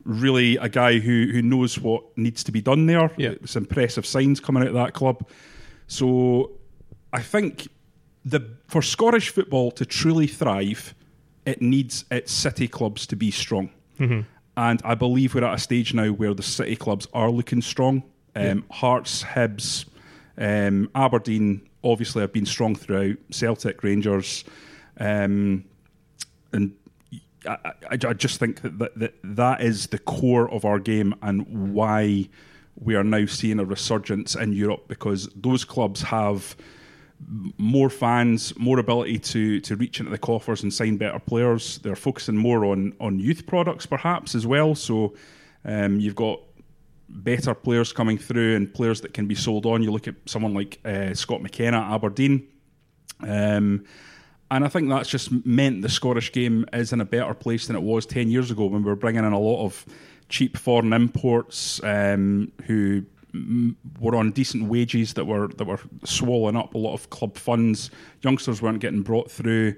really 0.04 0.56
a 0.56 0.68
guy 0.68 0.98
who, 0.98 1.28
who 1.32 1.42
knows 1.42 1.78
what 1.78 2.16
needs 2.16 2.44
to 2.44 2.52
be 2.52 2.60
done 2.60 2.86
there. 2.86 3.10
Yeah. 3.16 3.30
It's 3.30 3.56
impressive 3.56 4.06
signs 4.06 4.40
coming 4.40 4.62
out 4.62 4.68
of 4.68 4.74
that 4.74 4.94
club. 4.94 5.28
So 5.86 6.52
I 7.12 7.22
think 7.22 7.68
the 8.24 8.56
for 8.68 8.82
Scottish 8.82 9.28
football 9.30 9.70
to 9.72 9.84
truly 9.84 10.26
thrive, 10.26 10.94
it 11.44 11.60
needs 11.60 12.04
its 12.10 12.32
city 12.32 12.68
clubs 12.68 13.06
to 13.08 13.16
be 13.16 13.30
strong. 13.30 13.70
And 14.56 14.80
I 14.84 14.94
believe 14.94 15.34
we're 15.34 15.44
at 15.44 15.54
a 15.54 15.58
stage 15.58 15.94
now 15.94 16.08
where 16.08 16.34
the 16.34 16.42
city 16.42 16.76
clubs 16.76 17.08
are 17.14 17.30
looking 17.30 17.62
strong. 17.62 18.02
Um, 18.34 18.64
Hearts, 18.70 19.22
Hibs, 19.22 19.86
um, 20.38 20.90
Aberdeen 20.94 21.68
obviously 21.84 22.20
have 22.20 22.32
been 22.32 22.46
strong 22.46 22.74
throughout. 22.74 23.16
Celtic, 23.30 23.82
Rangers, 23.82 24.44
um, 24.98 25.64
and 26.52 26.72
I, 27.46 27.56
I, 27.64 27.74
I 27.92 28.12
just 28.12 28.38
think 28.38 28.62
that, 28.62 28.78
that 28.78 28.98
that 28.98 29.14
that 29.22 29.62
is 29.62 29.88
the 29.88 29.98
core 29.98 30.50
of 30.50 30.64
our 30.64 30.78
game 30.78 31.14
and 31.22 31.74
why 31.74 32.28
we 32.76 32.94
are 32.94 33.04
now 33.04 33.26
seeing 33.26 33.58
a 33.58 33.64
resurgence 33.64 34.34
in 34.34 34.52
Europe 34.52 34.88
because 34.88 35.28
those 35.34 35.64
clubs 35.64 36.02
have 36.02 36.56
more 37.58 37.90
fans, 37.90 38.56
more 38.58 38.78
ability 38.78 39.18
to 39.18 39.60
to 39.60 39.76
reach 39.76 40.00
into 40.00 40.10
the 40.10 40.18
coffers 40.18 40.62
and 40.62 40.72
sign 40.72 40.96
better 40.96 41.18
players. 41.18 41.78
They're 41.78 41.96
focusing 41.96 42.36
more 42.36 42.64
on 42.64 42.94
on 43.00 43.18
youth 43.18 43.46
products, 43.46 43.86
perhaps 43.86 44.34
as 44.34 44.46
well. 44.46 44.74
So 44.74 45.14
um, 45.64 46.00
you've 46.00 46.16
got 46.16 46.40
better 47.08 47.54
players 47.54 47.92
coming 47.92 48.18
through 48.18 48.56
and 48.56 48.72
players 48.72 49.00
that 49.02 49.14
can 49.14 49.26
be 49.26 49.34
sold 49.34 49.66
on. 49.66 49.82
You 49.82 49.90
look 49.90 50.08
at 50.08 50.14
someone 50.26 50.54
like 50.54 50.80
uh, 50.84 51.14
Scott 51.14 51.42
McKenna 51.42 51.78
at 51.78 51.92
Aberdeen. 51.92 52.48
Um, 53.20 53.84
and 54.50 54.64
I 54.64 54.68
think 54.68 54.88
that's 54.88 55.08
just 55.08 55.30
meant 55.46 55.80
the 55.80 55.88
Scottish 55.88 56.30
game 56.32 56.66
is 56.72 56.92
in 56.92 57.00
a 57.00 57.06
better 57.06 57.32
place 57.32 57.66
than 57.66 57.76
it 57.76 57.82
was 57.82 58.04
10 58.04 58.30
years 58.30 58.50
ago 58.50 58.66
when 58.66 58.82
we 58.82 58.88
were 58.88 58.96
bringing 58.96 59.24
in 59.24 59.32
a 59.32 59.38
lot 59.38 59.64
of 59.64 59.86
cheap 60.28 60.58
foreign 60.58 60.92
imports 60.92 61.82
um, 61.84 62.52
who 62.64 63.02
were 64.00 64.14
on 64.16 64.30
decent 64.32 64.64
wages 64.64 65.14
that 65.14 65.24
were 65.26 65.48
that 65.48 65.64
were 65.66 65.80
swallowing 66.04 66.56
up 66.56 66.74
a 66.74 66.78
lot 66.78 66.92
of 66.94 67.08
club 67.10 67.36
funds. 67.36 67.90
Youngsters 68.22 68.60
weren't 68.62 68.80
getting 68.80 69.02
brought 69.02 69.30
through, 69.30 69.74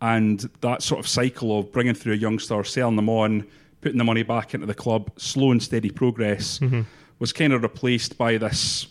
and 0.00 0.48
that 0.62 0.82
sort 0.82 1.00
of 1.00 1.06
cycle 1.08 1.58
of 1.58 1.70
bringing 1.72 1.94
through 1.94 2.14
a 2.14 2.16
youngster, 2.16 2.62
selling 2.64 2.96
them 2.96 3.08
on, 3.08 3.46
putting 3.82 3.98
the 3.98 4.04
money 4.04 4.22
back 4.22 4.54
into 4.54 4.66
the 4.66 4.74
club, 4.74 5.10
slow 5.18 5.50
and 5.50 5.62
steady 5.62 5.90
progress, 5.90 6.58
was 7.18 7.32
kind 7.32 7.52
of 7.52 7.62
replaced 7.62 8.16
by 8.18 8.38
this 8.38 8.86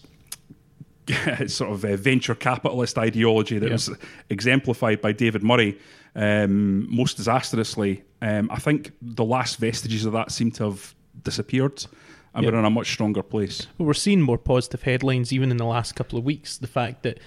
sort 1.48 1.72
of 1.72 1.84
uh, 1.84 1.96
venture 1.98 2.36
capitalist 2.36 2.98
ideology 2.98 3.60
that 3.60 3.68
Yeah. 3.68 3.74
was 3.74 3.90
exemplified 4.30 5.02
by 5.02 5.12
David 5.12 5.44
Murray 5.44 5.78
um, 6.16 6.88
most 6.96 7.18
disastrously. 7.18 8.04
Um, 8.22 8.50
I 8.52 8.60
think 8.60 8.92
the 9.02 9.26
last 9.26 9.58
vestiges 9.58 10.06
of 10.06 10.14
that 10.14 10.32
seem 10.32 10.52
to 10.52 10.66
have 10.66 10.96
disappeared, 11.24 11.86
and 12.34 12.46
we're 12.46 12.58
in 12.58 12.66
a 12.66 12.70
much 12.70 12.92
stronger 12.92 13.24
place. 13.24 13.68
But 13.78 13.86
we're 13.86 13.94
seeing 13.94 14.22
more 14.22 14.38
positive 14.38 14.84
headlines 14.84 15.32
even 15.32 15.52
in 15.52 15.58
the 15.58 15.66
last 15.66 15.96
couple 15.96 16.18
of 16.18 16.26
weeks. 16.26 16.58
The 16.58 16.68
fact 16.68 17.04
that 17.04 17.20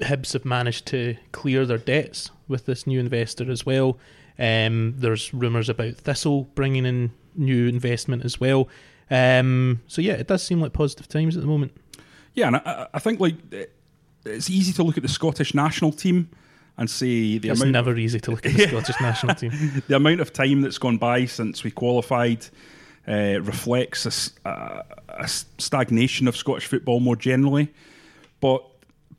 Hibs 0.00 0.32
have 0.32 0.44
managed 0.44 0.86
to 0.86 1.16
clear 1.32 1.66
their 1.66 1.78
debts 1.78 2.30
with 2.46 2.66
this 2.66 2.86
new 2.86 3.00
investor 3.00 3.50
as 3.50 3.64
well. 3.64 3.98
Um, 4.38 4.94
there's 4.96 5.34
rumours 5.34 5.68
about 5.68 5.94
Thistle 5.94 6.44
bringing 6.54 6.86
in 6.86 7.12
new 7.34 7.66
investment 7.66 8.24
as 8.24 8.40
well. 8.40 8.68
Um, 9.10 9.82
so 9.86 10.00
yeah, 10.02 10.14
it 10.14 10.26
does 10.26 10.42
seem 10.42 10.60
like 10.60 10.72
positive 10.72 11.08
times 11.08 11.36
at 11.36 11.42
the 11.42 11.48
moment. 11.48 11.72
Yeah, 12.34 12.48
and 12.48 12.56
I, 12.56 12.88
I 12.94 12.98
think 12.98 13.20
like 13.20 13.34
it's 14.24 14.50
easy 14.50 14.72
to 14.74 14.82
look 14.82 14.96
at 14.96 15.02
the 15.02 15.08
Scottish 15.08 15.54
national 15.54 15.92
team 15.92 16.28
and 16.76 16.88
say 16.88 17.38
the 17.38 17.48
It's 17.48 17.60
amount 17.60 17.72
never 17.72 17.96
easy 17.96 18.20
to 18.20 18.30
look 18.30 18.46
at 18.46 18.52
the 18.52 18.66
Scottish 18.68 19.00
national 19.00 19.34
team. 19.34 19.82
the 19.88 19.96
amount 19.96 20.20
of 20.20 20.32
time 20.32 20.60
that's 20.60 20.78
gone 20.78 20.98
by 20.98 21.24
since 21.24 21.64
we 21.64 21.70
qualified 21.70 22.46
uh, 23.08 23.40
reflects 23.40 24.06
a 24.44 25.28
stagnation 25.28 26.28
of 26.28 26.36
Scottish 26.36 26.66
football 26.66 27.00
more 27.00 27.16
generally. 27.16 27.72
But 28.40 28.62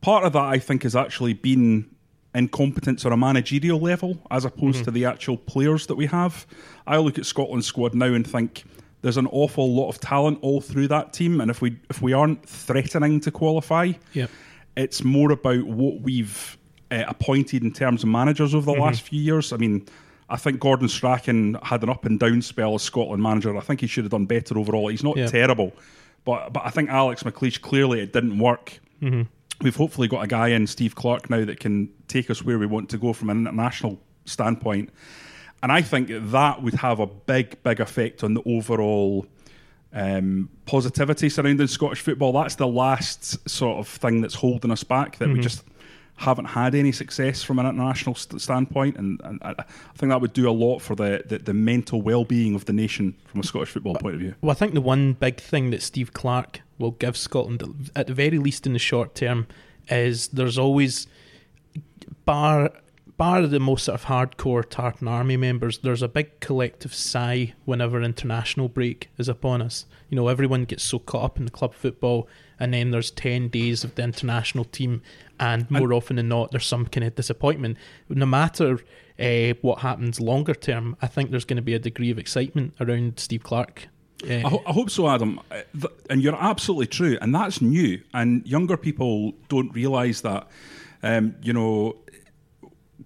part 0.01 0.23
of 0.25 0.33
that, 0.33 0.43
I 0.43 0.59
think, 0.59 0.83
has 0.83 0.95
actually 0.95 1.33
been 1.33 1.89
incompetence 2.35 3.05
on 3.05 3.11
a 3.11 3.17
managerial 3.17 3.79
level 3.79 4.21
as 4.29 4.45
opposed 4.45 4.83
to 4.83 4.91
the 4.91 5.05
actual 5.05 5.35
players 5.35 5.87
that 5.87 5.95
we 5.95 6.05
have. 6.05 6.45
I 6.85 6.97
look 6.97 7.17
at 7.17 7.25
Scotland's 7.25 7.65
squad 7.65 7.95
now 7.95 8.13
and 8.13 8.25
think 8.25 8.63
there's 9.01 9.17
an 9.17 9.27
awful 9.27 9.73
lot 9.73 9.89
of 9.89 9.99
talent 9.99 10.39
all 10.41 10.61
through 10.61 10.89
that 10.89 11.11
team, 11.13 11.41
and 11.41 11.49
if 11.49 11.61
we 11.61 11.77
if 11.89 12.01
we 12.01 12.13
aren't 12.13 12.47
threatening 12.47 13.19
to 13.21 13.31
qualify, 13.31 13.93
Yep. 14.13 14.29
it's 14.77 15.03
more 15.03 15.31
about 15.31 15.63
what 15.65 16.01
we've 16.01 16.57
uh, 16.91 17.03
appointed 17.07 17.63
in 17.63 17.71
terms 17.71 18.03
of 18.03 18.09
managers 18.09 18.53
over 18.53 18.65
the 18.71 18.79
last 18.79 19.01
few 19.01 19.19
years. 19.21 19.51
I 19.53 19.57
mean, 19.57 19.85
I 20.29 20.37
think 20.37 20.59
Gordon 20.59 20.87
Strachan 20.87 21.55
had 21.63 21.81
an 21.83 21.89
up 21.89 22.05
and 22.05 22.19
down 22.19 22.41
spell 22.41 22.75
as 22.75 22.83
Scotland 22.83 23.21
manager. 23.23 23.55
I 23.57 23.61
think 23.61 23.81
he 23.81 23.87
should 23.87 24.03
have 24.03 24.11
done 24.11 24.25
better 24.25 24.57
overall. 24.57 24.87
He's 24.89 25.03
not 25.03 25.17
Yeah. 25.17 25.27
terrible, 25.27 25.73
but 26.25 26.53
but 26.53 26.63
I 26.65 26.69
think 26.69 26.89
Alex 26.89 27.23
McLeish 27.23 27.61
clearly 27.61 27.99
it 28.01 28.13
didn't 28.13 28.37
work. 28.39 28.79
We've 29.61 29.75
hopefully 29.75 30.07
got 30.07 30.23
a 30.23 30.27
guy 30.27 30.49
in 30.49 30.67
Steve 30.67 30.95
Clarke 30.95 31.29
now 31.29 31.43
that 31.43 31.59
can 31.59 31.89
take 32.07 32.29
us 32.29 32.43
where 32.43 32.57
we 32.59 32.65
want 32.65 32.89
to 32.89 32.97
go 32.97 33.11
from 33.13 33.29
an 33.29 33.39
international 33.39 33.99
standpoint. 34.25 34.89
And 35.61 35.71
I 35.71 35.81
think 35.81 36.09
that 36.31 36.63
would 36.63 36.75
have 36.75 36.99
a 37.01 37.07
big, 37.07 37.61
big 37.63 37.81
effect 37.81 38.23
on 38.23 38.33
the 38.35 38.41
overall 38.45 39.25
um, 39.91 40.49
positivity 40.65 41.27
surrounding 41.29 41.67
Scottish 41.67 41.99
football. 41.99 42.31
That's 42.31 42.55
the 42.55 42.67
last 42.67 43.49
sort 43.49 43.79
of 43.79 43.87
thing 43.87 44.21
that's 44.21 44.35
holding 44.35 44.71
us 44.71 44.83
back, 44.83 45.17
that 45.17 45.27
we 45.29 45.39
just 45.41 45.63
haven't 46.19 46.45
had 46.45 46.75
any 46.75 46.91
success 46.91 47.41
from 47.41 47.59
an 47.59 47.65
international 47.65 48.13
st- 48.13 48.41
standpoint. 48.41 48.97
And, 48.97 49.21
and 49.23 49.39
I 49.41 49.55
I 49.59 49.97
think 49.97 50.11
that 50.11 50.21
would 50.21 50.33
do 50.33 50.49
a 50.49 50.51
lot 50.51 50.79
for 50.79 50.95
the, 50.95 51.23
the, 51.25 51.39
the 51.39 51.53
mental 51.53 52.01
well 52.01 52.25
being 52.25 52.55
of 52.55 52.65
the 52.65 52.73
nation 52.73 53.15
from 53.25 53.39
a 53.39 53.43
Scottish 53.43 53.69
football 53.69 53.95
point 53.95 54.15
of 54.15 54.21
view. 54.21 54.35
Well, 54.41 54.51
I 54.51 54.53
think 54.53 54.73
the 54.73 54.81
one 54.81 55.13
big 55.13 55.39
thing 55.39 55.71
that 55.71 55.81
Steve 55.81 56.13
Clarke 56.13 56.61
will 56.77 56.91
give 56.91 57.15
Scotland, 57.17 57.91
at 57.95 58.07
the 58.07 58.13
very 58.13 58.37
least 58.37 58.65
in 58.65 58.73
the 58.73 58.79
short 58.79 59.15
term, 59.15 59.47
is 59.89 60.27
there's 60.29 60.57
always 60.57 61.07
bar 62.25 62.71
bar 63.17 63.45
the 63.47 63.59
most 63.59 63.85
sort 63.85 63.99
of 63.99 64.05
hardcore 64.05 64.67
Tartan 64.67 65.07
Army 65.07 65.37
members. 65.37 65.79
There's 65.79 66.01
a 66.01 66.07
big 66.07 66.39
collective 66.39 66.93
sigh 66.93 67.53
whenever 67.65 68.01
international 68.01 68.69
break 68.69 69.09
is 69.17 69.27
upon 69.27 69.61
us. 69.61 69.85
You 70.09 70.15
know, 70.15 70.27
everyone 70.27 70.65
gets 70.65 70.83
so 70.83 70.99
caught 70.99 71.23
up 71.23 71.37
in 71.37 71.45
the 71.45 71.51
club 71.51 71.73
football, 71.73 72.27
and 72.59 72.73
then 72.73 72.91
there's 72.91 73.11
ten 73.11 73.47
days 73.47 73.83
of 73.83 73.95
the 73.95 74.03
international 74.03 74.65
team, 74.65 75.01
and 75.39 75.69
more 75.71 75.93
often 75.93 76.17
than 76.17 76.27
not, 76.27 76.51
there's 76.51 76.65
some 76.67 76.85
kind 76.85 77.05
of 77.05 77.15
disappointment. 77.15 77.77
No 78.09 78.25
matter 78.25 78.79
uh, 79.19 79.53
what 79.61 79.79
happens 79.79 80.19
longer 80.19 80.53
term, 80.53 80.95
I 81.01 81.07
think 81.07 81.31
there's 81.31 81.45
going 81.45 81.57
to 81.57 81.63
be 81.63 81.73
a 81.73 81.79
degree 81.79 82.11
of 82.11 82.19
excitement 82.19 82.73
around 82.79 83.19
Steve 83.19 83.43
Clarke. 83.43 83.87
Uh, 84.29 84.33
I, 84.33 84.39
ho- 84.41 84.63
I 84.67 84.73
hope 84.73 84.89
so, 84.89 85.09
Adam. 85.09 85.39
Uh, 85.49 85.87
And 86.09 86.21
you're 86.21 86.35
absolutely 86.35 86.87
true. 86.87 87.17
And 87.21 87.33
that's 87.33 87.61
new. 87.61 88.01
And 88.13 88.45
younger 88.45 88.75
people 88.75 89.33
don't 89.47 89.73
realise 89.73 90.21
that. 90.21 90.47
Um, 91.03 91.35
you 91.41 91.53
know, 91.53 91.95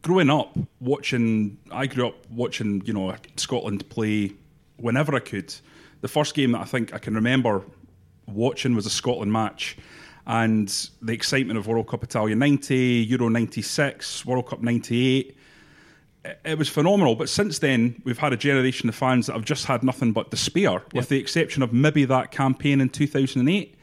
growing 0.01 0.31
up 0.31 0.57
watching, 0.79 1.57
I 1.71 1.85
grew 1.85 2.07
up 2.07 2.15
watching, 2.31 2.81
you 2.85 2.93
know, 2.93 3.15
Scotland 3.35 3.87
play 3.89 4.31
whenever 4.77 5.15
I 5.15 5.19
could. 5.19 5.53
The 6.01 6.07
first 6.07 6.33
game 6.33 6.53
that 6.53 6.61
I 6.61 6.65
think 6.65 6.93
I 6.93 6.97
can 6.97 7.13
remember 7.13 7.63
watching 8.35 8.75
was 8.75 8.85
a 8.85 8.89
Scotland 8.89 9.31
match. 9.31 9.77
And 10.25 10.69
the 11.01 11.11
excitement 11.11 11.59
of 11.59 11.67
World 11.67 11.87
Cup 11.87 12.03
Italia 12.03 12.35
90, 12.35 12.75
Euro 13.09 13.27
96, 13.29 14.25
World 14.25 14.47
Cup 14.47 14.61
98 14.61 15.37
it 16.45 16.57
was 16.57 16.69
phenomenal. 16.69 17.15
But 17.15 17.29
since 17.29 17.59
then, 17.59 18.01
we've 18.05 18.17
had 18.17 18.33
a 18.33 18.37
generation 18.37 18.89
of 18.89 18.95
fans 18.95 19.27
that 19.27 19.33
have 19.33 19.45
just 19.45 19.65
had 19.65 19.83
nothing 19.83 20.13
but 20.13 20.31
despair, 20.31 20.81
with 20.93 21.09
the 21.09 21.19
exception 21.19 21.63
of 21.63 21.73
maybe 21.73 22.05
that 22.05 22.31
campaign 22.31 22.81
in 22.81 22.89
2008. 22.89 23.75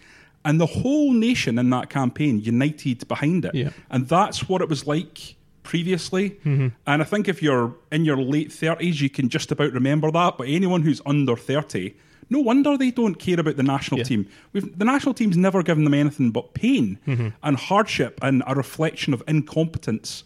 And 0.44 0.58
the 0.58 0.66
whole 0.66 1.12
nation 1.12 1.58
in 1.58 1.68
that 1.70 1.90
campaign 1.90 2.40
united 2.40 3.06
behind 3.08 3.44
it. 3.44 3.54
Yeah. 3.54 3.70
And 3.90 4.08
that's 4.08 4.48
what 4.48 4.62
it 4.62 4.70
was 4.70 4.86
like 4.86 5.36
previously. 5.64 6.30
Mm-hmm. 6.30 6.68
And 6.86 7.02
I 7.02 7.04
think 7.04 7.28
if 7.28 7.42
you're 7.42 7.74
in 7.92 8.06
your 8.06 8.16
late 8.16 8.48
30s, 8.48 9.00
you 9.00 9.10
can 9.10 9.28
just 9.28 9.52
about 9.52 9.72
remember 9.72 10.10
that. 10.10 10.38
But 10.38 10.48
anyone 10.48 10.80
who's 10.80 11.02
under 11.04 11.36
30, 11.36 11.94
no 12.30 12.38
wonder 12.40 12.76
they 12.78 12.90
don't 12.90 13.16
care 13.16 13.38
about 13.40 13.56
the 13.56 13.62
national 13.62 13.98
Yeah. 13.98 14.04
team. 14.04 14.28
We've, 14.52 14.78
the 14.78 14.84
national 14.84 15.14
team's 15.14 15.36
never 15.36 15.62
given 15.62 15.84
them 15.84 15.94
anything 15.94 16.30
but 16.30 16.54
pain 16.54 16.98
and 17.42 17.56
hardship 17.56 18.18
and 18.22 18.42
a 18.46 18.54
reflection 18.54 19.12
of 19.12 19.22
incompetence 19.28 20.24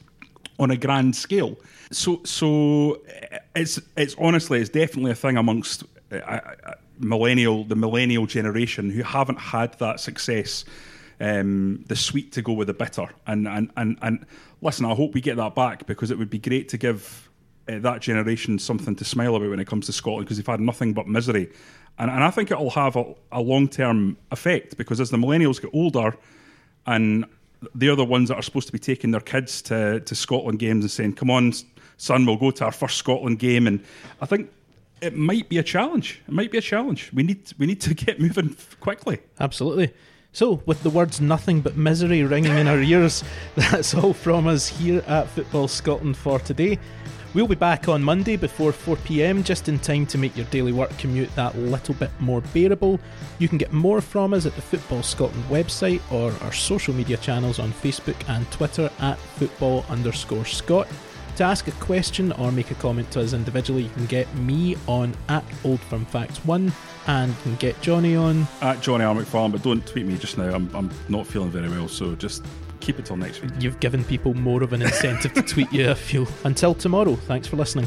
on 0.58 0.70
a 0.70 0.76
grand 0.76 1.16
scale. 1.16 1.56
So, 1.90 2.20
so 2.24 3.00
eh, 3.08 3.38
it's 3.56 3.80
it's 3.96 4.14
honestly 4.18 4.60
it's 4.60 4.70
definitely 4.70 5.10
a 5.10 5.14
thing 5.16 5.36
amongst 5.36 5.84
uh, 6.12 6.16
uh, 6.16 6.74
millennial 6.98 7.64
the 7.64 7.74
millennial 7.76 8.26
generation 8.26 8.90
who 8.90 9.02
haven't 9.02 9.38
had 9.38 9.76
that 9.78 10.00
success. 10.00 10.64
Um, 11.20 11.84
the 11.86 11.94
sweet 11.94 12.32
to 12.32 12.42
go 12.42 12.52
with 12.52 12.66
the 12.66 12.74
bitter, 12.74 13.06
and 13.28 13.46
and 13.46 13.70
and 13.76 13.96
and 14.02 14.26
listen, 14.60 14.84
I 14.84 14.94
hope 14.94 15.14
we 15.14 15.20
get 15.20 15.36
that 15.36 15.54
back 15.54 15.86
because 15.86 16.10
it 16.10 16.18
would 16.18 16.28
be 16.28 16.40
great 16.40 16.68
to 16.70 16.76
give 16.76 17.28
uh, 17.68 17.78
that 17.78 18.00
generation 18.02 18.58
something 18.58 18.96
to 18.96 19.04
smile 19.04 19.36
about 19.36 19.48
when 19.50 19.60
it 19.60 19.66
comes 19.68 19.86
to 19.86 19.92
Scotland 19.92 20.26
because 20.26 20.38
they've 20.38 20.46
had 20.46 20.60
nothing 20.60 20.92
but 20.92 21.06
misery, 21.06 21.50
and 21.98 22.10
and 22.10 22.24
I 22.24 22.30
think 22.30 22.50
it'll 22.50 22.70
have 22.70 22.96
a, 22.96 23.14
a 23.32 23.40
long 23.40 23.68
term 23.68 24.16
effect 24.30 24.76
because 24.76 25.00
as 25.00 25.10
the 25.10 25.16
millennials 25.16 25.60
get 25.60 25.70
older, 25.72 26.16
and 26.86 27.24
they're 27.74 27.96
the 27.96 28.04
ones 28.04 28.28
that 28.28 28.36
are 28.36 28.42
supposed 28.42 28.66
to 28.66 28.72
be 28.72 28.78
taking 28.78 29.10
their 29.10 29.20
kids 29.20 29.62
to, 29.62 30.00
to 30.00 30.14
Scotland 30.14 30.58
games 30.58 30.84
and 30.84 30.90
saying, 30.90 31.14
"Come 31.14 31.30
on, 31.30 31.52
son, 31.96 32.26
we'll 32.26 32.36
go 32.36 32.50
to 32.50 32.64
our 32.64 32.72
first 32.72 32.96
Scotland 32.96 33.38
game." 33.38 33.66
And 33.66 33.84
I 34.20 34.26
think 34.26 34.50
it 35.00 35.16
might 35.16 35.48
be 35.48 35.58
a 35.58 35.62
challenge. 35.62 36.20
It 36.26 36.32
might 36.32 36.50
be 36.50 36.58
a 36.58 36.62
challenge. 36.62 37.10
We 37.12 37.22
need 37.22 37.52
we 37.58 37.66
need 37.66 37.80
to 37.82 37.94
get 38.06 38.20
moving 38.20 38.56
quickly. 38.80 39.20
Absolutely. 39.38 39.92
So, 40.32 40.60
with 40.66 40.82
the 40.82 40.90
words 40.90 41.20
nothing 41.20 41.60
but 41.60 41.76
misery 41.76 42.24
ringing 42.24 42.58
in 42.58 42.66
our 42.66 42.80
ears, 42.80 43.22
that's 43.54 43.94
all 43.94 44.12
from 44.12 44.48
us 44.48 44.66
here 44.66 45.04
at 45.06 45.28
Football 45.28 45.68
Scotland 45.68 46.16
for 46.16 46.40
today. 46.40 46.80
We'll 47.34 47.48
be 47.48 47.56
back 47.56 47.88
on 47.88 48.00
Monday 48.00 48.36
before 48.36 48.70
4pm, 48.70 49.42
just 49.42 49.68
in 49.68 49.80
time 49.80 50.06
to 50.06 50.18
make 50.18 50.36
your 50.36 50.46
daily 50.46 50.70
work 50.70 50.96
commute 50.98 51.34
that 51.34 51.58
little 51.58 51.94
bit 51.94 52.12
more 52.20 52.40
bearable. 52.40 53.00
You 53.40 53.48
can 53.48 53.58
get 53.58 53.72
more 53.72 54.00
from 54.00 54.32
us 54.32 54.46
at 54.46 54.54
the 54.54 54.62
Football 54.62 55.02
Scotland 55.02 55.44
website 55.46 56.00
or 56.12 56.32
our 56.44 56.52
social 56.52 56.94
media 56.94 57.16
channels 57.16 57.58
on 57.58 57.72
Facebook 57.72 58.14
and 58.28 58.48
Twitter 58.52 58.88
at 59.00 59.18
football 59.18 59.84
underscore 59.88 60.44
Scott. 60.44 60.86
To 61.34 61.42
ask 61.42 61.66
a 61.66 61.72
question 61.72 62.30
or 62.30 62.52
make 62.52 62.70
a 62.70 62.76
comment 62.76 63.10
to 63.10 63.20
us 63.20 63.32
individually, 63.32 63.82
you 63.82 63.90
can 63.90 64.06
get 64.06 64.32
me 64.36 64.76
on 64.86 65.12
at 65.28 65.44
Old 65.64 65.80
Firm 65.80 66.04
Facts 66.04 66.38
1 66.44 66.72
and 67.08 67.30
you 67.32 67.42
can 67.42 67.56
get 67.56 67.80
Johnny 67.82 68.14
on 68.14 68.46
At 68.60 68.80
Johnny 68.80 69.02
R. 69.02 69.12
McFarlane, 69.12 69.50
but 69.50 69.62
don't 69.62 69.84
tweet 69.84 70.06
me 70.06 70.16
just 70.18 70.38
now. 70.38 70.54
I'm, 70.54 70.70
I'm 70.72 70.88
not 71.08 71.26
feeling 71.26 71.50
very 71.50 71.68
well, 71.68 71.88
so 71.88 72.14
just 72.14 72.44
keep 72.84 72.98
it 72.98 73.06
till 73.06 73.16
next 73.16 73.42
week. 73.42 73.52
You've 73.58 73.80
given 73.80 74.04
people 74.04 74.34
more 74.34 74.62
of 74.62 74.72
an 74.72 74.82
incentive 74.82 75.32
to 75.34 75.42
tweet 75.42 75.72
you, 75.72 75.90
I 75.90 75.94
feel. 75.94 76.28
Until 76.44 76.74
tomorrow, 76.74 77.16
thanks 77.16 77.48
for 77.48 77.56
listening. 77.56 77.86